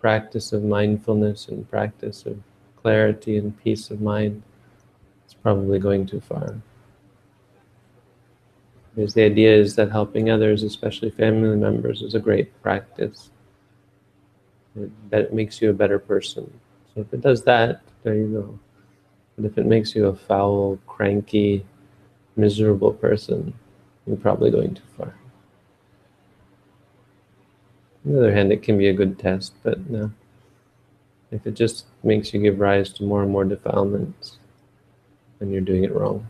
[0.01, 2.37] practice of mindfulness and practice of
[2.75, 4.41] clarity and peace of mind,
[5.23, 6.55] it's probably going too far.
[8.93, 13.29] Because the idea is that helping others, especially family members, is a great practice
[15.09, 16.51] that makes you a better person.
[16.93, 18.59] So if it does that, there you go.
[19.37, 21.65] But if it makes you a foul, cranky,
[22.35, 23.53] miserable person,
[24.05, 25.13] you're probably going too far.
[28.05, 30.11] On the other hand, it can be a good test, but no.
[31.31, 34.37] If it just makes you give rise to more and more defilements,
[35.39, 36.27] then you're doing it wrong.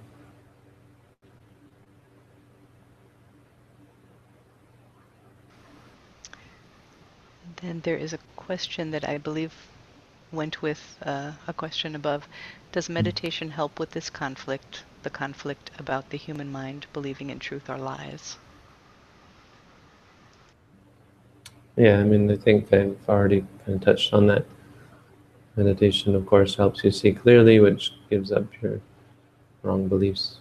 [7.61, 9.53] Then there is a question that I believe
[10.31, 12.27] went with uh, a question above.
[12.71, 17.69] Does meditation help with this conflict, the conflict about the human mind believing in truth
[17.69, 18.37] or lies?
[21.77, 24.45] Yeah, I mean, I think I've already kind of touched on that.
[25.55, 28.79] Meditation, of course, helps you see clearly, which gives up your
[29.63, 30.39] wrong beliefs.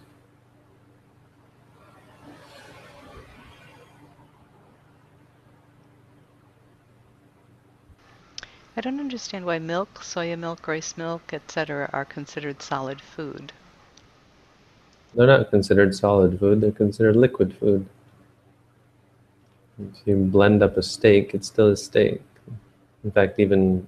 [8.75, 11.89] I don't understand why milk, soya milk, rice milk, etc.
[11.91, 13.51] are considered solid food.
[15.13, 17.85] They're not considered solid food, they're considered liquid food.
[19.79, 22.21] If you blend up a steak, it's still a steak.
[23.03, 23.87] In fact, even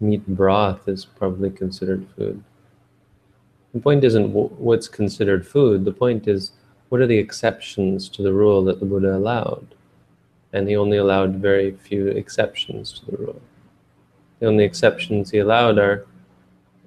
[0.00, 2.42] meat broth is probably considered food.
[3.74, 6.52] The point isn't what's considered food, the point is
[6.88, 9.74] what are the exceptions to the rule that the Buddha allowed?
[10.52, 13.42] And he only allowed very few exceptions to the rule.
[14.40, 16.06] The only exceptions he allowed are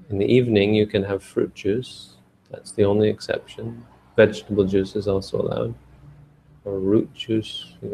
[0.10, 2.16] in the evening you can have fruit juice.
[2.50, 3.86] That's the only exception.
[4.16, 5.76] Vegetable juice is also allowed.
[6.64, 7.74] Or root juice.
[7.82, 7.90] You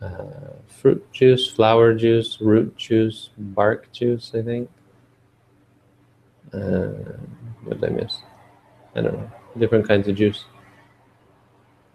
[0.00, 4.70] got uh, fruit juice, flower juice, root juice, bark juice, I think.
[6.52, 6.92] Uh,
[7.64, 8.18] what did I miss?
[8.94, 9.30] I don't know.
[9.58, 10.44] Different kinds of juice.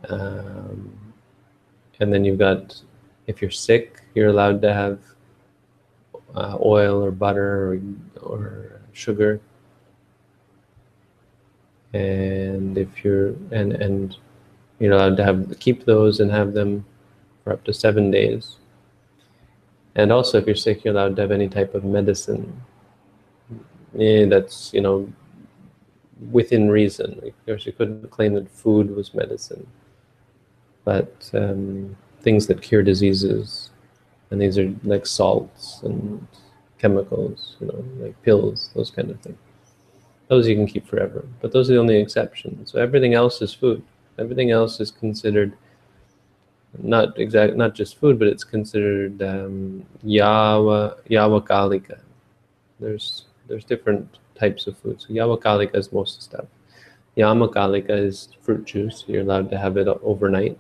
[0.09, 1.13] Um,
[1.99, 2.81] and then you've got,
[3.27, 4.99] if you're sick, you're allowed to have
[6.35, 7.81] uh, oil or butter or,
[8.21, 9.39] or sugar.
[11.93, 14.15] And if you're and and
[14.81, 16.85] you're allowed to have keep those and have them
[17.43, 18.57] for up to seven days.
[19.95, 22.61] And also, if you're sick, you're allowed to have any type of medicine.
[23.93, 25.11] Yeah, that's you know
[26.31, 27.21] within reason.
[27.23, 29.67] Of course, you couldn't claim that food was medicine,
[30.85, 33.71] but um, things that cure diseases
[34.31, 36.25] and these are like salts and
[36.79, 39.37] chemicals, you know, like pills, those kind of things.
[40.29, 42.71] Those you can keep forever, but those are the only exceptions.
[42.71, 43.83] So everything else is food.
[44.19, 45.57] Everything else is considered
[46.77, 51.99] not exact, not just food, but it's considered um, yawa yawakalika.
[52.79, 55.01] There's there's different types of food.
[55.01, 56.45] So yawakalika is most stuff.
[57.17, 59.03] Yamakalika is fruit juice.
[59.07, 60.57] You're allowed to have it overnight.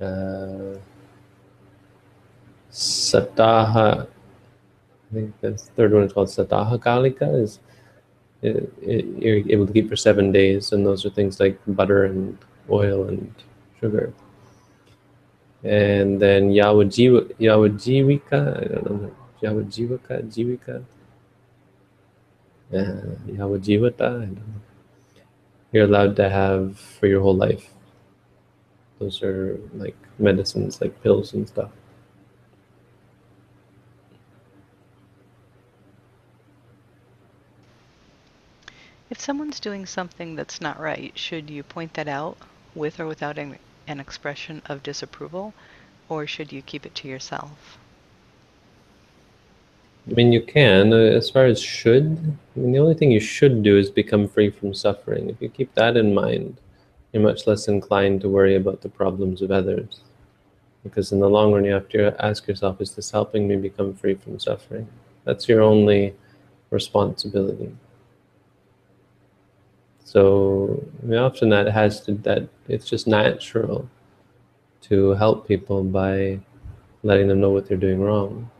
[0.00, 0.76] Uh,
[2.70, 7.58] Sataha, I think the third one is called Sataha Kalika, is
[8.42, 12.36] you're able to keep for seven days, and those are things like butter and
[12.70, 13.32] oil and
[13.80, 14.12] sugar.
[15.62, 20.84] And then Yawajiva, Yawajivika, I don't know, Yawajivika, Jivika,
[22.72, 24.62] uh, Yawajivata, I don't know.
[25.70, 27.70] You're allowed to have for your whole life.
[28.98, 31.70] Those are like medicines, like pills and stuff.
[39.12, 42.38] If someone's doing something that's not right, should you point that out
[42.74, 45.52] with or without an, an expression of disapproval,
[46.08, 47.76] or should you keep it to yourself?
[50.08, 50.94] I mean, you can.
[50.94, 54.28] Uh, as far as should, I mean, the only thing you should do is become
[54.28, 55.28] free from suffering.
[55.28, 56.56] If you keep that in mind,
[57.12, 60.00] you're much less inclined to worry about the problems of others.
[60.84, 63.92] Because in the long run, you have to ask yourself, is this helping me become
[63.92, 64.88] free from suffering?
[65.24, 66.14] That's your only
[66.70, 67.76] responsibility.
[70.12, 73.88] So I mean, often that has to that it's just natural
[74.82, 76.38] to help people by
[77.02, 78.50] letting them know what they're doing wrong.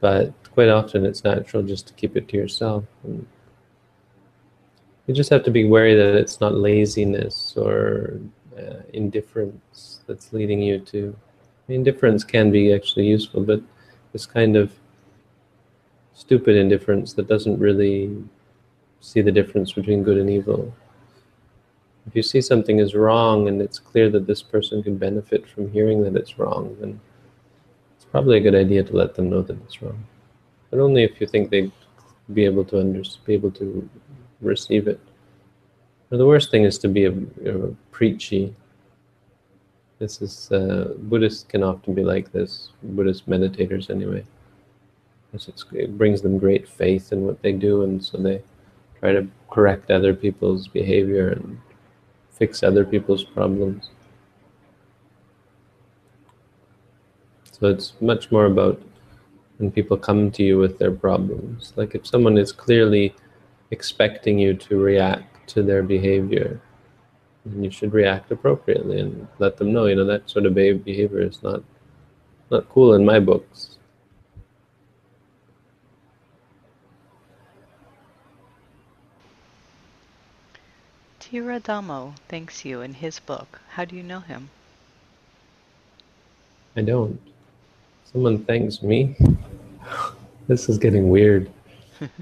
[0.00, 2.82] But quite often it's natural just to keep it to yourself.
[3.04, 3.24] And
[5.06, 8.18] you just have to be wary that it's not laziness or
[8.58, 11.16] uh, indifference that's leading you to.
[11.68, 13.62] Indifference can be actually useful, but
[14.12, 14.72] this kind of
[16.14, 18.24] stupid indifference that doesn't really
[19.04, 20.74] see the difference between good and evil.
[22.06, 25.70] If you see something is wrong and it's clear that this person can benefit from
[25.70, 26.98] hearing that it's wrong, then
[27.96, 30.02] it's probably a good idea to let them know that it's wrong.
[30.70, 31.70] But only if you think they'd
[32.32, 33.88] be able to under, be able to
[34.40, 35.00] receive it.
[36.10, 38.54] Now, the worst thing is to be a, a preachy.
[39.98, 42.70] This is uh, Buddhists can often be like this.
[42.82, 44.24] Buddhist meditators, anyway.
[45.72, 48.42] it brings them great faith in what they do, and so they
[49.04, 51.60] try to correct other people's behavior and
[52.30, 53.90] fix other people's problems.
[57.52, 58.80] So it's much more about
[59.58, 61.74] when people come to you with their problems.
[61.76, 63.14] Like if someone is clearly
[63.70, 66.62] expecting you to react to their behavior,
[67.44, 71.20] then you should react appropriately and let them know, you know, that sort of behavior
[71.20, 71.62] is not
[72.50, 73.76] not cool in my books.
[81.34, 83.60] Damo thanks you in his book.
[83.70, 84.50] How do you know him?
[86.76, 87.20] I don't.
[88.04, 89.16] Someone thanks me?
[90.46, 91.50] this is getting weird.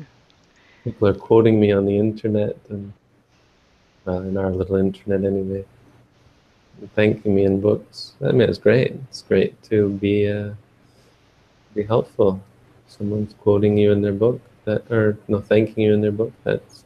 [0.84, 2.94] People are quoting me on the internet and
[4.06, 5.66] well, in our little internet anyway.
[6.94, 8.14] Thanking me in books.
[8.24, 8.92] I mean, it's great.
[9.10, 10.54] It's great to be uh,
[11.74, 12.42] be helpful.
[12.88, 16.32] Someone's quoting you in their book that, or no, thanking you in their book.
[16.44, 16.84] That's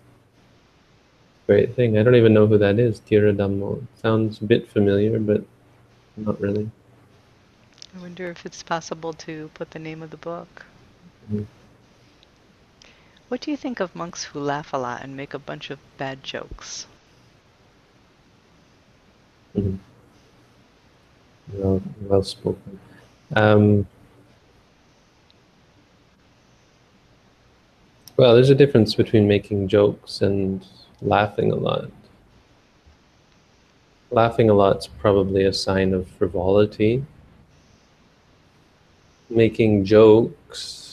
[1.47, 1.99] great thing.
[1.99, 3.01] I don't even know who that is.
[3.01, 3.86] Thiradhammo.
[4.03, 5.44] Sounds a bit familiar, but
[6.16, 6.70] not really.
[7.94, 10.66] I wonder if it's possible to put the name of the book.
[11.30, 11.47] Mhm.
[13.28, 15.78] What do you think of monks who laugh a lot and make a bunch of
[15.97, 16.86] bad jokes?
[19.55, 19.78] Mhm.
[21.53, 22.80] Well, well spoken.
[23.34, 23.86] Um,
[28.16, 30.66] well, there's a difference between making jokes and
[31.03, 31.90] laughing a lot.
[34.11, 37.05] Laughing a lot is probably a sign of frivolity.
[39.28, 40.86] Making jokes,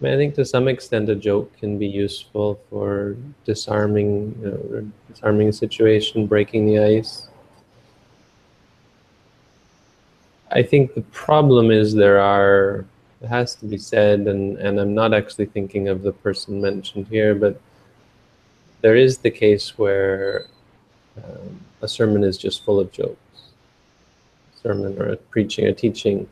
[0.00, 4.50] I, mean, I think to some extent a joke can be useful for disarming, you
[4.50, 7.28] know, disarming a situation, breaking the ice.
[10.52, 12.84] I think the problem is there are,
[13.20, 17.08] it has to be said, and, and I'm not actually thinking of the person mentioned
[17.08, 17.60] here, but
[18.80, 20.46] there is the case where
[21.16, 23.18] um, a sermon is just full of jokes.
[24.54, 26.28] A sermon or a preaching, a teaching.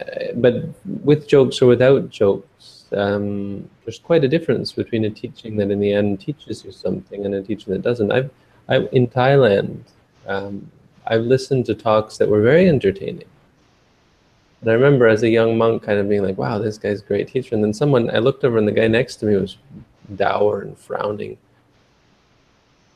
[0.00, 0.64] Uh, but
[1.02, 5.80] with jokes or without jokes, um, there's quite a difference between a teaching that in
[5.80, 8.12] the end teaches you something and a teaching that doesn't.
[8.12, 8.30] I've,
[8.68, 9.80] I, in Thailand,
[10.26, 10.70] um,
[11.06, 13.28] I've listened to talks that were very entertaining.
[14.60, 17.04] And I remember as a young monk kind of being like, wow, this guy's a
[17.04, 17.54] great teacher.
[17.54, 19.58] And then someone, I looked over and the guy next to me was
[20.14, 21.38] dour and frowning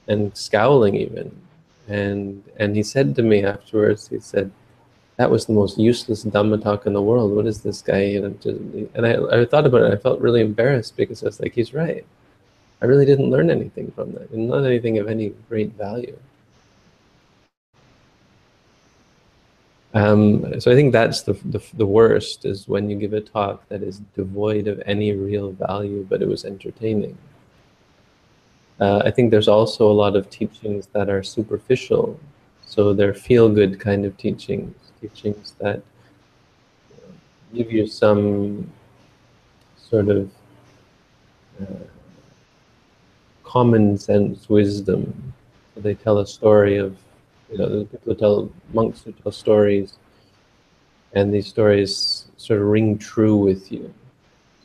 [0.09, 1.35] and scowling even.
[1.89, 4.53] And, and he said to me afterwards, he said,
[5.17, 7.33] that was the most useless Dhamma talk in the world.
[7.33, 8.17] What is this guy?
[8.17, 9.93] And I, I thought about it.
[9.93, 12.07] I felt really embarrassed because I was like, he's right.
[12.81, 16.17] I really didn't learn anything from that, and not anything of any great value.
[19.93, 23.69] Um, so I think that's the, the, the worst is when you give a talk
[23.69, 27.19] that is devoid of any real value, but it was entertaining.
[28.79, 32.19] Uh, I think there's also a lot of teachings that are superficial,
[32.65, 35.83] so they're feel-good kind of teachings, teachings that
[37.53, 38.71] give you some
[39.77, 40.31] sort of
[41.61, 41.85] uh,
[43.43, 45.35] common sense wisdom.
[45.77, 46.97] They tell a story of
[47.51, 49.95] you know, people who tell monks who tell stories,
[51.13, 53.93] and these stories sort of ring true with you.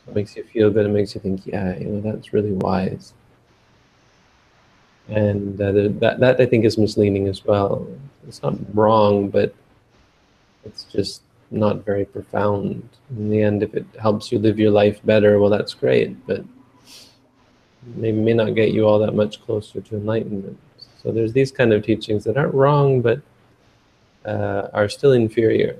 [0.04, 0.86] So it makes you feel good.
[0.86, 3.12] It makes you think, yeah, you know, that's really wise.
[5.08, 7.86] And uh, that that I think is misleading as well.
[8.26, 9.54] It's not wrong, but
[10.64, 12.88] it's just not very profound.
[13.10, 16.26] In the end, if it helps you live your life better, well, that's great.
[16.26, 16.44] But
[17.94, 20.58] maybe may not get you all that much closer to enlightenment.
[21.06, 23.20] So there's these kind of teachings that aren't wrong, but
[24.24, 25.76] uh, are still inferior.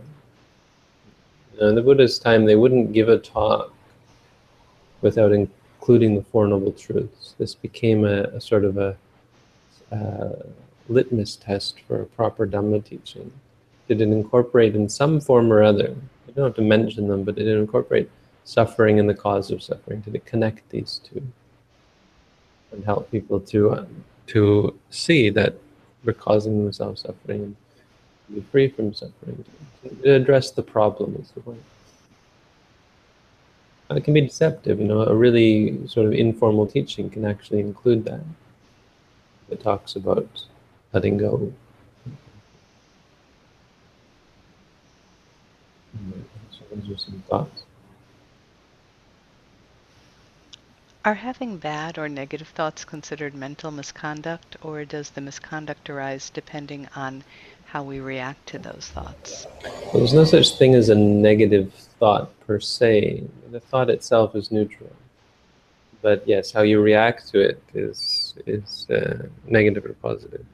[1.61, 3.75] In the Buddha's time, they wouldn't give a talk
[5.01, 7.35] without including the Four Noble Truths.
[7.39, 8.97] This became a, a sort of a
[9.91, 10.47] uh,
[10.89, 13.33] litmus test for a proper Dhamma teaching.
[13.89, 15.89] Did it incorporate in some form or other?
[16.29, 18.09] You don't have to mention them, but did it incorporate
[18.45, 20.03] suffering and the cause of suffering?
[20.03, 21.21] Did it connect these two
[22.71, 25.55] and help people to um, to see that
[26.05, 27.57] we're causing themselves suffering and
[28.35, 29.45] be free from suffering.
[30.03, 31.63] To address the problem is the point.
[33.89, 38.05] It can be deceptive, you know, a really sort of informal teaching can actually include
[38.07, 38.21] that.
[39.49, 40.29] It talks about
[40.93, 41.53] letting go.
[45.97, 46.21] Mm-hmm.
[46.51, 47.66] So those are some thoughts.
[51.07, 56.89] Are having bad or negative thoughts considered mental misconduct, or does the misconduct arise depending
[56.97, 57.23] on
[57.67, 59.47] how we react to those thoughts?
[59.63, 63.23] Well, there's no such thing as a negative thought per se.
[63.53, 64.91] The thought itself is neutral.
[66.03, 70.45] But yes, how you react to it is, is uh, negative or positive.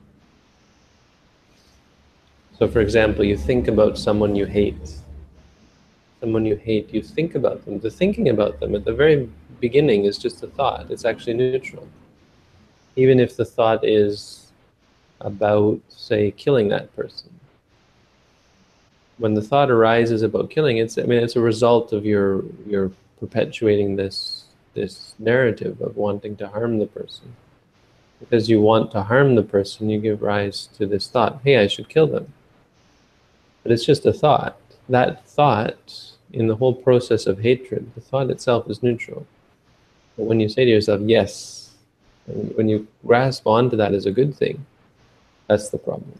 [2.59, 4.77] So, for example, you think about someone you hate.
[6.21, 7.81] Someone you hate, you think about them.
[7.81, 9.31] The thinking about them at the very
[9.63, 10.91] beginning is just a thought.
[10.91, 11.89] It's actually neutral.
[12.97, 14.53] Even if the thought is
[15.21, 17.31] about, say, killing that person.
[19.19, 22.91] When the thought arises about killing, it's I mean it's a result of your your
[23.21, 24.17] perpetuating this
[24.75, 27.37] this narrative of wanting to harm the person.
[28.19, 31.67] Because you want to harm the person, you give rise to this thought, hey, I
[31.67, 32.33] should kill them.
[33.63, 34.59] But it's just a thought.
[34.89, 39.27] That thought in the whole process of hatred, the thought itself is neutral.
[40.17, 41.71] But when you say to yourself, yes,
[42.27, 44.65] when you grasp onto that as a good thing,
[45.49, 46.19] that's the problem.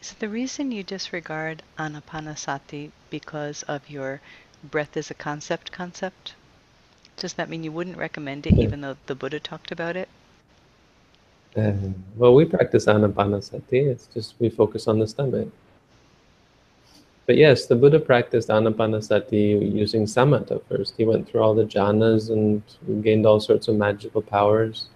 [0.00, 4.20] Is the reason you disregard anapanasati because of your
[4.64, 6.34] breath as a concept concept?
[7.16, 10.08] Does that mean you wouldn't recommend it even though the Buddha talked about it?
[11.54, 13.86] Um, well, we practice anapanasati.
[13.92, 15.48] It's just we focus on the stomach.
[17.32, 20.92] But yes, the Buddha practiced anapanasati using samatha first.
[20.98, 22.62] He went through all the jhanas and
[23.02, 24.90] gained all sorts of magical powers.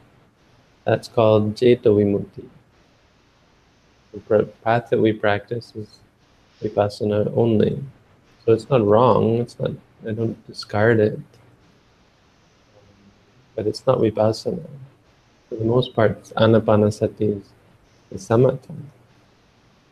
[0.85, 2.47] That's called Ceto Vimutti.
[4.13, 6.01] The path that we practice is
[6.61, 7.83] vipassana only.
[8.45, 9.39] So it's not wrong.
[9.39, 9.71] It's not.
[10.07, 11.19] I don't discard it.
[13.55, 14.69] But it's not vipassana.
[15.49, 17.49] For the most part, anapanasati is,
[18.11, 18.77] is samatha.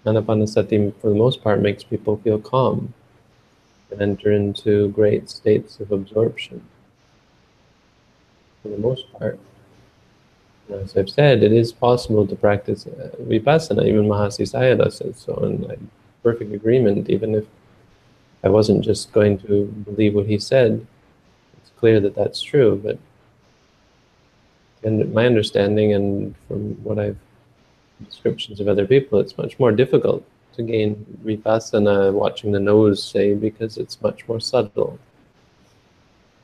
[0.04, 2.92] Anapanasati, for the most part, makes people feel calm
[3.90, 6.62] and enter into great states of absorption.
[8.62, 9.38] For the most part.
[10.70, 13.86] As I've said, it is possible to practice uh, vipassana.
[13.86, 15.90] Even Mahasi Sayadaw says so, and I'm
[16.22, 17.10] perfect agreement.
[17.10, 17.44] Even if
[18.42, 20.86] I wasn't just going to believe what he said,
[21.58, 22.80] it's clear that that's true.
[22.82, 22.98] But
[24.82, 27.18] and my understanding, and from what I've
[28.02, 30.24] descriptions of other people, it's much more difficult
[30.56, 34.98] to gain vipassana watching the nose, say, because it's much more subtle.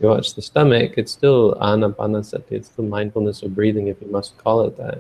[0.01, 4.37] You watch the stomach, it's still anapanasati, it's still mindfulness of breathing, if you must
[4.39, 4.99] call it that.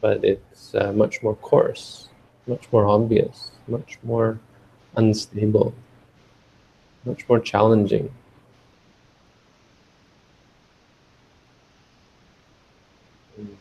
[0.00, 2.08] But it's uh, much more coarse,
[2.46, 4.38] much more obvious, much more
[4.96, 5.74] unstable,
[7.04, 8.10] much more challenging.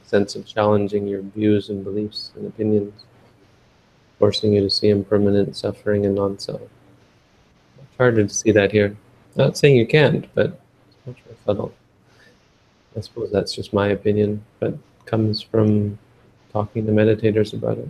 [0.05, 3.05] Sense of challenging your views and beliefs and opinions,
[4.19, 6.61] forcing you to see impermanent suffering and non-self.
[6.61, 8.95] It's harder to see that here.
[9.35, 11.73] Not saying you can't, but it's much more subtle.
[12.95, 15.99] I suppose that's just my opinion, but comes from
[16.53, 17.87] talking to meditators about it.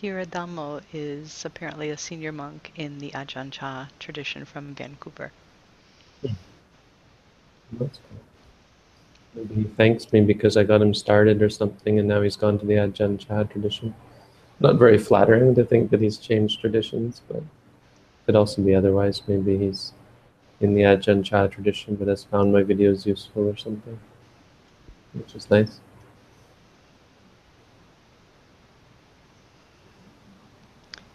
[0.00, 5.30] Thiradhammo is apparently a senior monk in the Ajahn Chah tradition from Vancouver.
[6.22, 6.32] Yeah.
[7.72, 8.18] That's cool.
[9.34, 12.58] Maybe he thanks me because I got him started or something, and now he's gone
[12.58, 13.94] to the Ajahn Chah tradition.
[14.58, 17.42] Not very flattering to think that he's changed traditions, but
[18.24, 19.22] could also be otherwise.
[19.26, 19.92] Maybe he's
[20.60, 23.98] in the Ajahn Chah tradition, but has found my videos useful or something,
[25.12, 25.80] which is nice.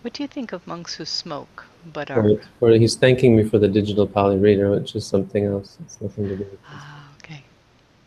[0.06, 2.22] What do you think of monks who smoke but are?
[2.22, 2.39] Right.
[2.62, 5.80] Or he's thanking me for the digital Pali reader, which is something else.
[5.84, 6.60] It's nothing to do with.
[6.68, 7.43] Ah, okay.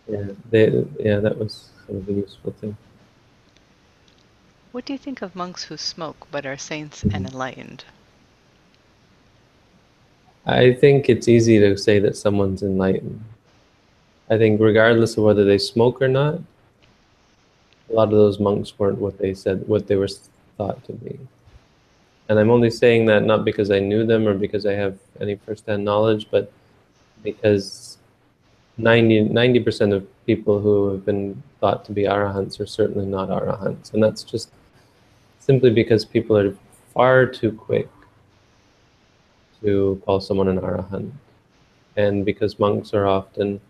[0.06, 2.76] Yeah, they, yeah, that was sort of a useful thing.
[4.70, 7.84] What do you think of monks who smoke but are saints and enlightened?
[10.46, 13.24] I think it's easy to say that someone's enlightened.
[14.30, 16.36] I think regardless of whether they smoke or not,
[17.90, 20.06] a lot of those monks weren't what they said, what they were
[20.56, 21.18] thought to be.
[22.28, 25.36] And I'm only saying that not because I knew them or because I have any
[25.36, 26.52] firsthand knowledge, but
[27.22, 27.98] because
[28.76, 33.92] 90 percent of people who have been thought to be arahants are certainly not arahants,
[33.92, 34.50] and that's just
[35.40, 36.54] simply because people are
[36.94, 37.88] far too quick
[39.62, 41.10] to call someone an arahant,
[41.96, 43.60] and because monks are often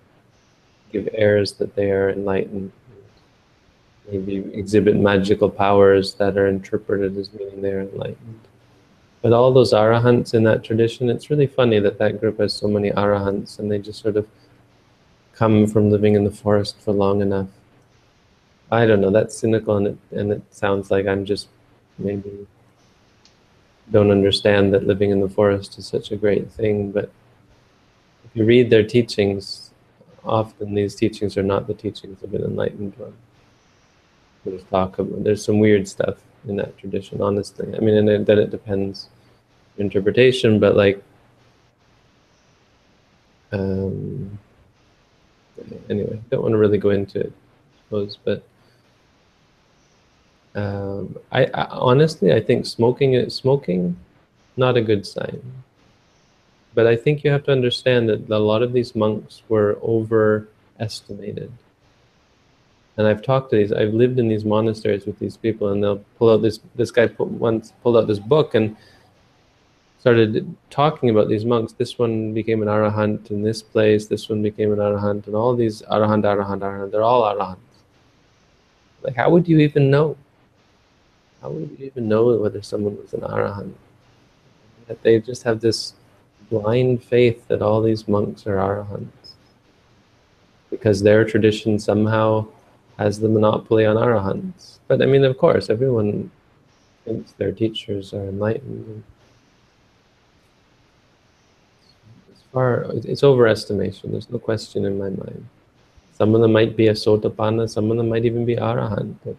[0.93, 2.73] give airs that they are enlightened,
[4.11, 8.41] maybe exhibit magical powers that are interpreted as meaning they are enlightened.
[9.21, 12.69] But all those arahants in that tradition, it's really funny that that group has so
[12.69, 14.29] many arahants and they just sort of
[15.33, 17.49] come from living in the forest for long enough.
[18.71, 21.49] I don't know, that's cynical and it, and it sounds like I'm just
[21.99, 22.47] maybe
[23.91, 26.93] don't understand that living in the forest is such a great thing.
[26.93, 27.11] But
[28.25, 29.71] if you read their teachings,
[30.25, 33.15] often these teachings are not the teachings of an enlightened one.
[34.45, 37.75] There's talk about, there's some weird stuff in that tradition, honestly.
[37.75, 39.09] I mean, and then it depends
[39.79, 41.03] interpretation, but like,
[43.53, 44.39] um,
[45.89, 48.43] anyway, don't want to really go into it, I suppose, but
[50.55, 53.97] um, I, I, honestly, I think smoking is smoking,
[54.57, 55.41] not a good sign.
[56.75, 61.53] But I think you have to understand that a lot of these monks were overestimated
[62.99, 66.05] and I've talked to these, I've lived in these monasteries with these people, and they'll
[66.19, 66.59] pull out this.
[66.75, 68.77] This guy put, once pulled out this book and
[70.01, 71.73] started talking about these monks.
[71.73, 74.07] This one became an arahant in this place.
[74.07, 76.91] This one became an arahant, and all these arahant, arahant, arahant.
[76.91, 77.59] They're all arahants.
[79.03, 80.17] Like, how would you even know?
[81.41, 83.75] How would you even know whether someone was an arahant?
[84.89, 85.95] That they just have this
[86.51, 89.35] blind faith that all these monks are arahants.
[90.71, 92.47] because their tradition somehow
[92.99, 94.79] has the monopoly on arahants.
[94.89, 96.31] But I mean, of course, everyone
[97.05, 99.05] thinks their teachers are enlightened.
[102.33, 104.11] As far, it's overestimation.
[104.11, 105.47] There's no question in my mind.
[106.13, 109.37] Some of them might be a sotapanna, some of them might even be arahant, but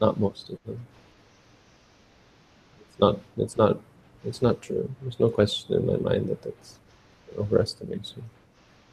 [0.00, 0.80] not most of them.
[2.88, 3.18] It's not.
[3.36, 3.78] It's not.
[4.24, 4.90] It's not true.
[5.02, 6.78] There's no question in my mind that that's
[7.36, 8.22] overestimation,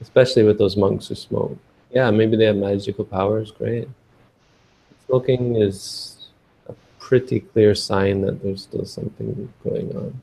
[0.01, 1.57] especially with those monks who smoke.
[1.91, 3.51] Yeah, maybe they have magical powers.
[3.51, 3.87] Great.
[5.07, 6.29] Smoking is
[6.69, 10.21] a pretty clear sign that there's still something going on.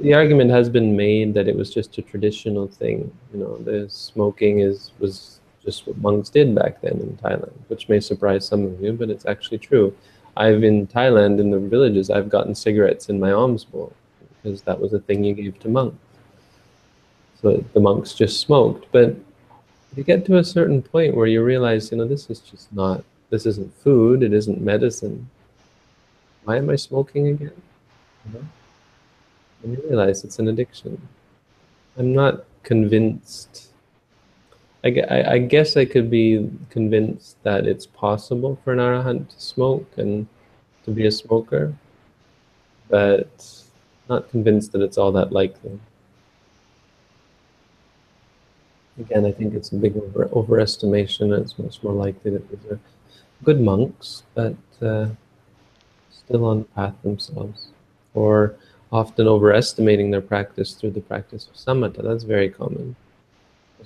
[0.00, 3.10] The argument has been made that it was just a traditional thing.
[3.32, 7.88] You know, the smoking is was just what monks did back then in Thailand, which
[7.88, 9.94] may surprise some of you, but it's actually true.
[10.36, 13.92] I've in Thailand in the villages, I've gotten cigarettes in my alms bowl
[14.42, 15.96] because that was a thing you gave to monks.
[17.40, 19.16] So the monks just smoked, but
[19.96, 23.04] you get to a certain point where you realize, you know, this is just not,
[23.30, 25.28] this isn't food, it isn't medicine.
[26.44, 27.62] Why am I smoking again?
[28.26, 28.46] You know?
[29.62, 31.00] And you realize it's an addiction.
[31.96, 33.70] I'm not convinced
[34.86, 39.90] I, I, guess I could be convinced that it's possible for an arahant to smoke
[39.96, 40.28] and
[40.84, 41.74] to be a smoker,
[42.88, 43.62] but
[44.08, 45.80] not convinced that it's all that likely.
[48.98, 51.38] Again, I think it's a big over, overestimation.
[51.38, 52.80] It's much more likely that these are
[53.44, 55.08] good monks, but uh,
[56.10, 57.68] still on the path themselves,
[58.14, 58.56] or
[58.90, 62.02] often overestimating their practice through the practice of samatha.
[62.02, 62.96] That's very common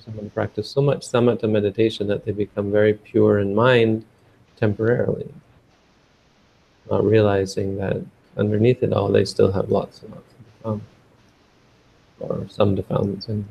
[0.03, 4.05] someone practice so much samatha meditation that they become very pure in mind
[4.57, 5.31] temporarily,
[6.89, 7.97] not realizing that
[8.37, 10.33] underneath it all they still have lots and lots
[10.63, 10.81] of
[12.19, 13.45] or some defilements in.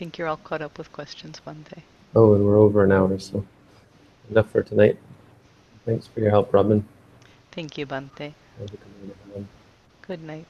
[0.00, 1.82] Think you're all caught up with questions Bhante.
[2.14, 3.44] Oh, and we're over an hour, so
[4.30, 4.96] enough for tonight.
[5.84, 6.88] Thanks for your help, Robin.
[7.52, 8.32] Thank you, Bhante.
[10.00, 10.46] Good night.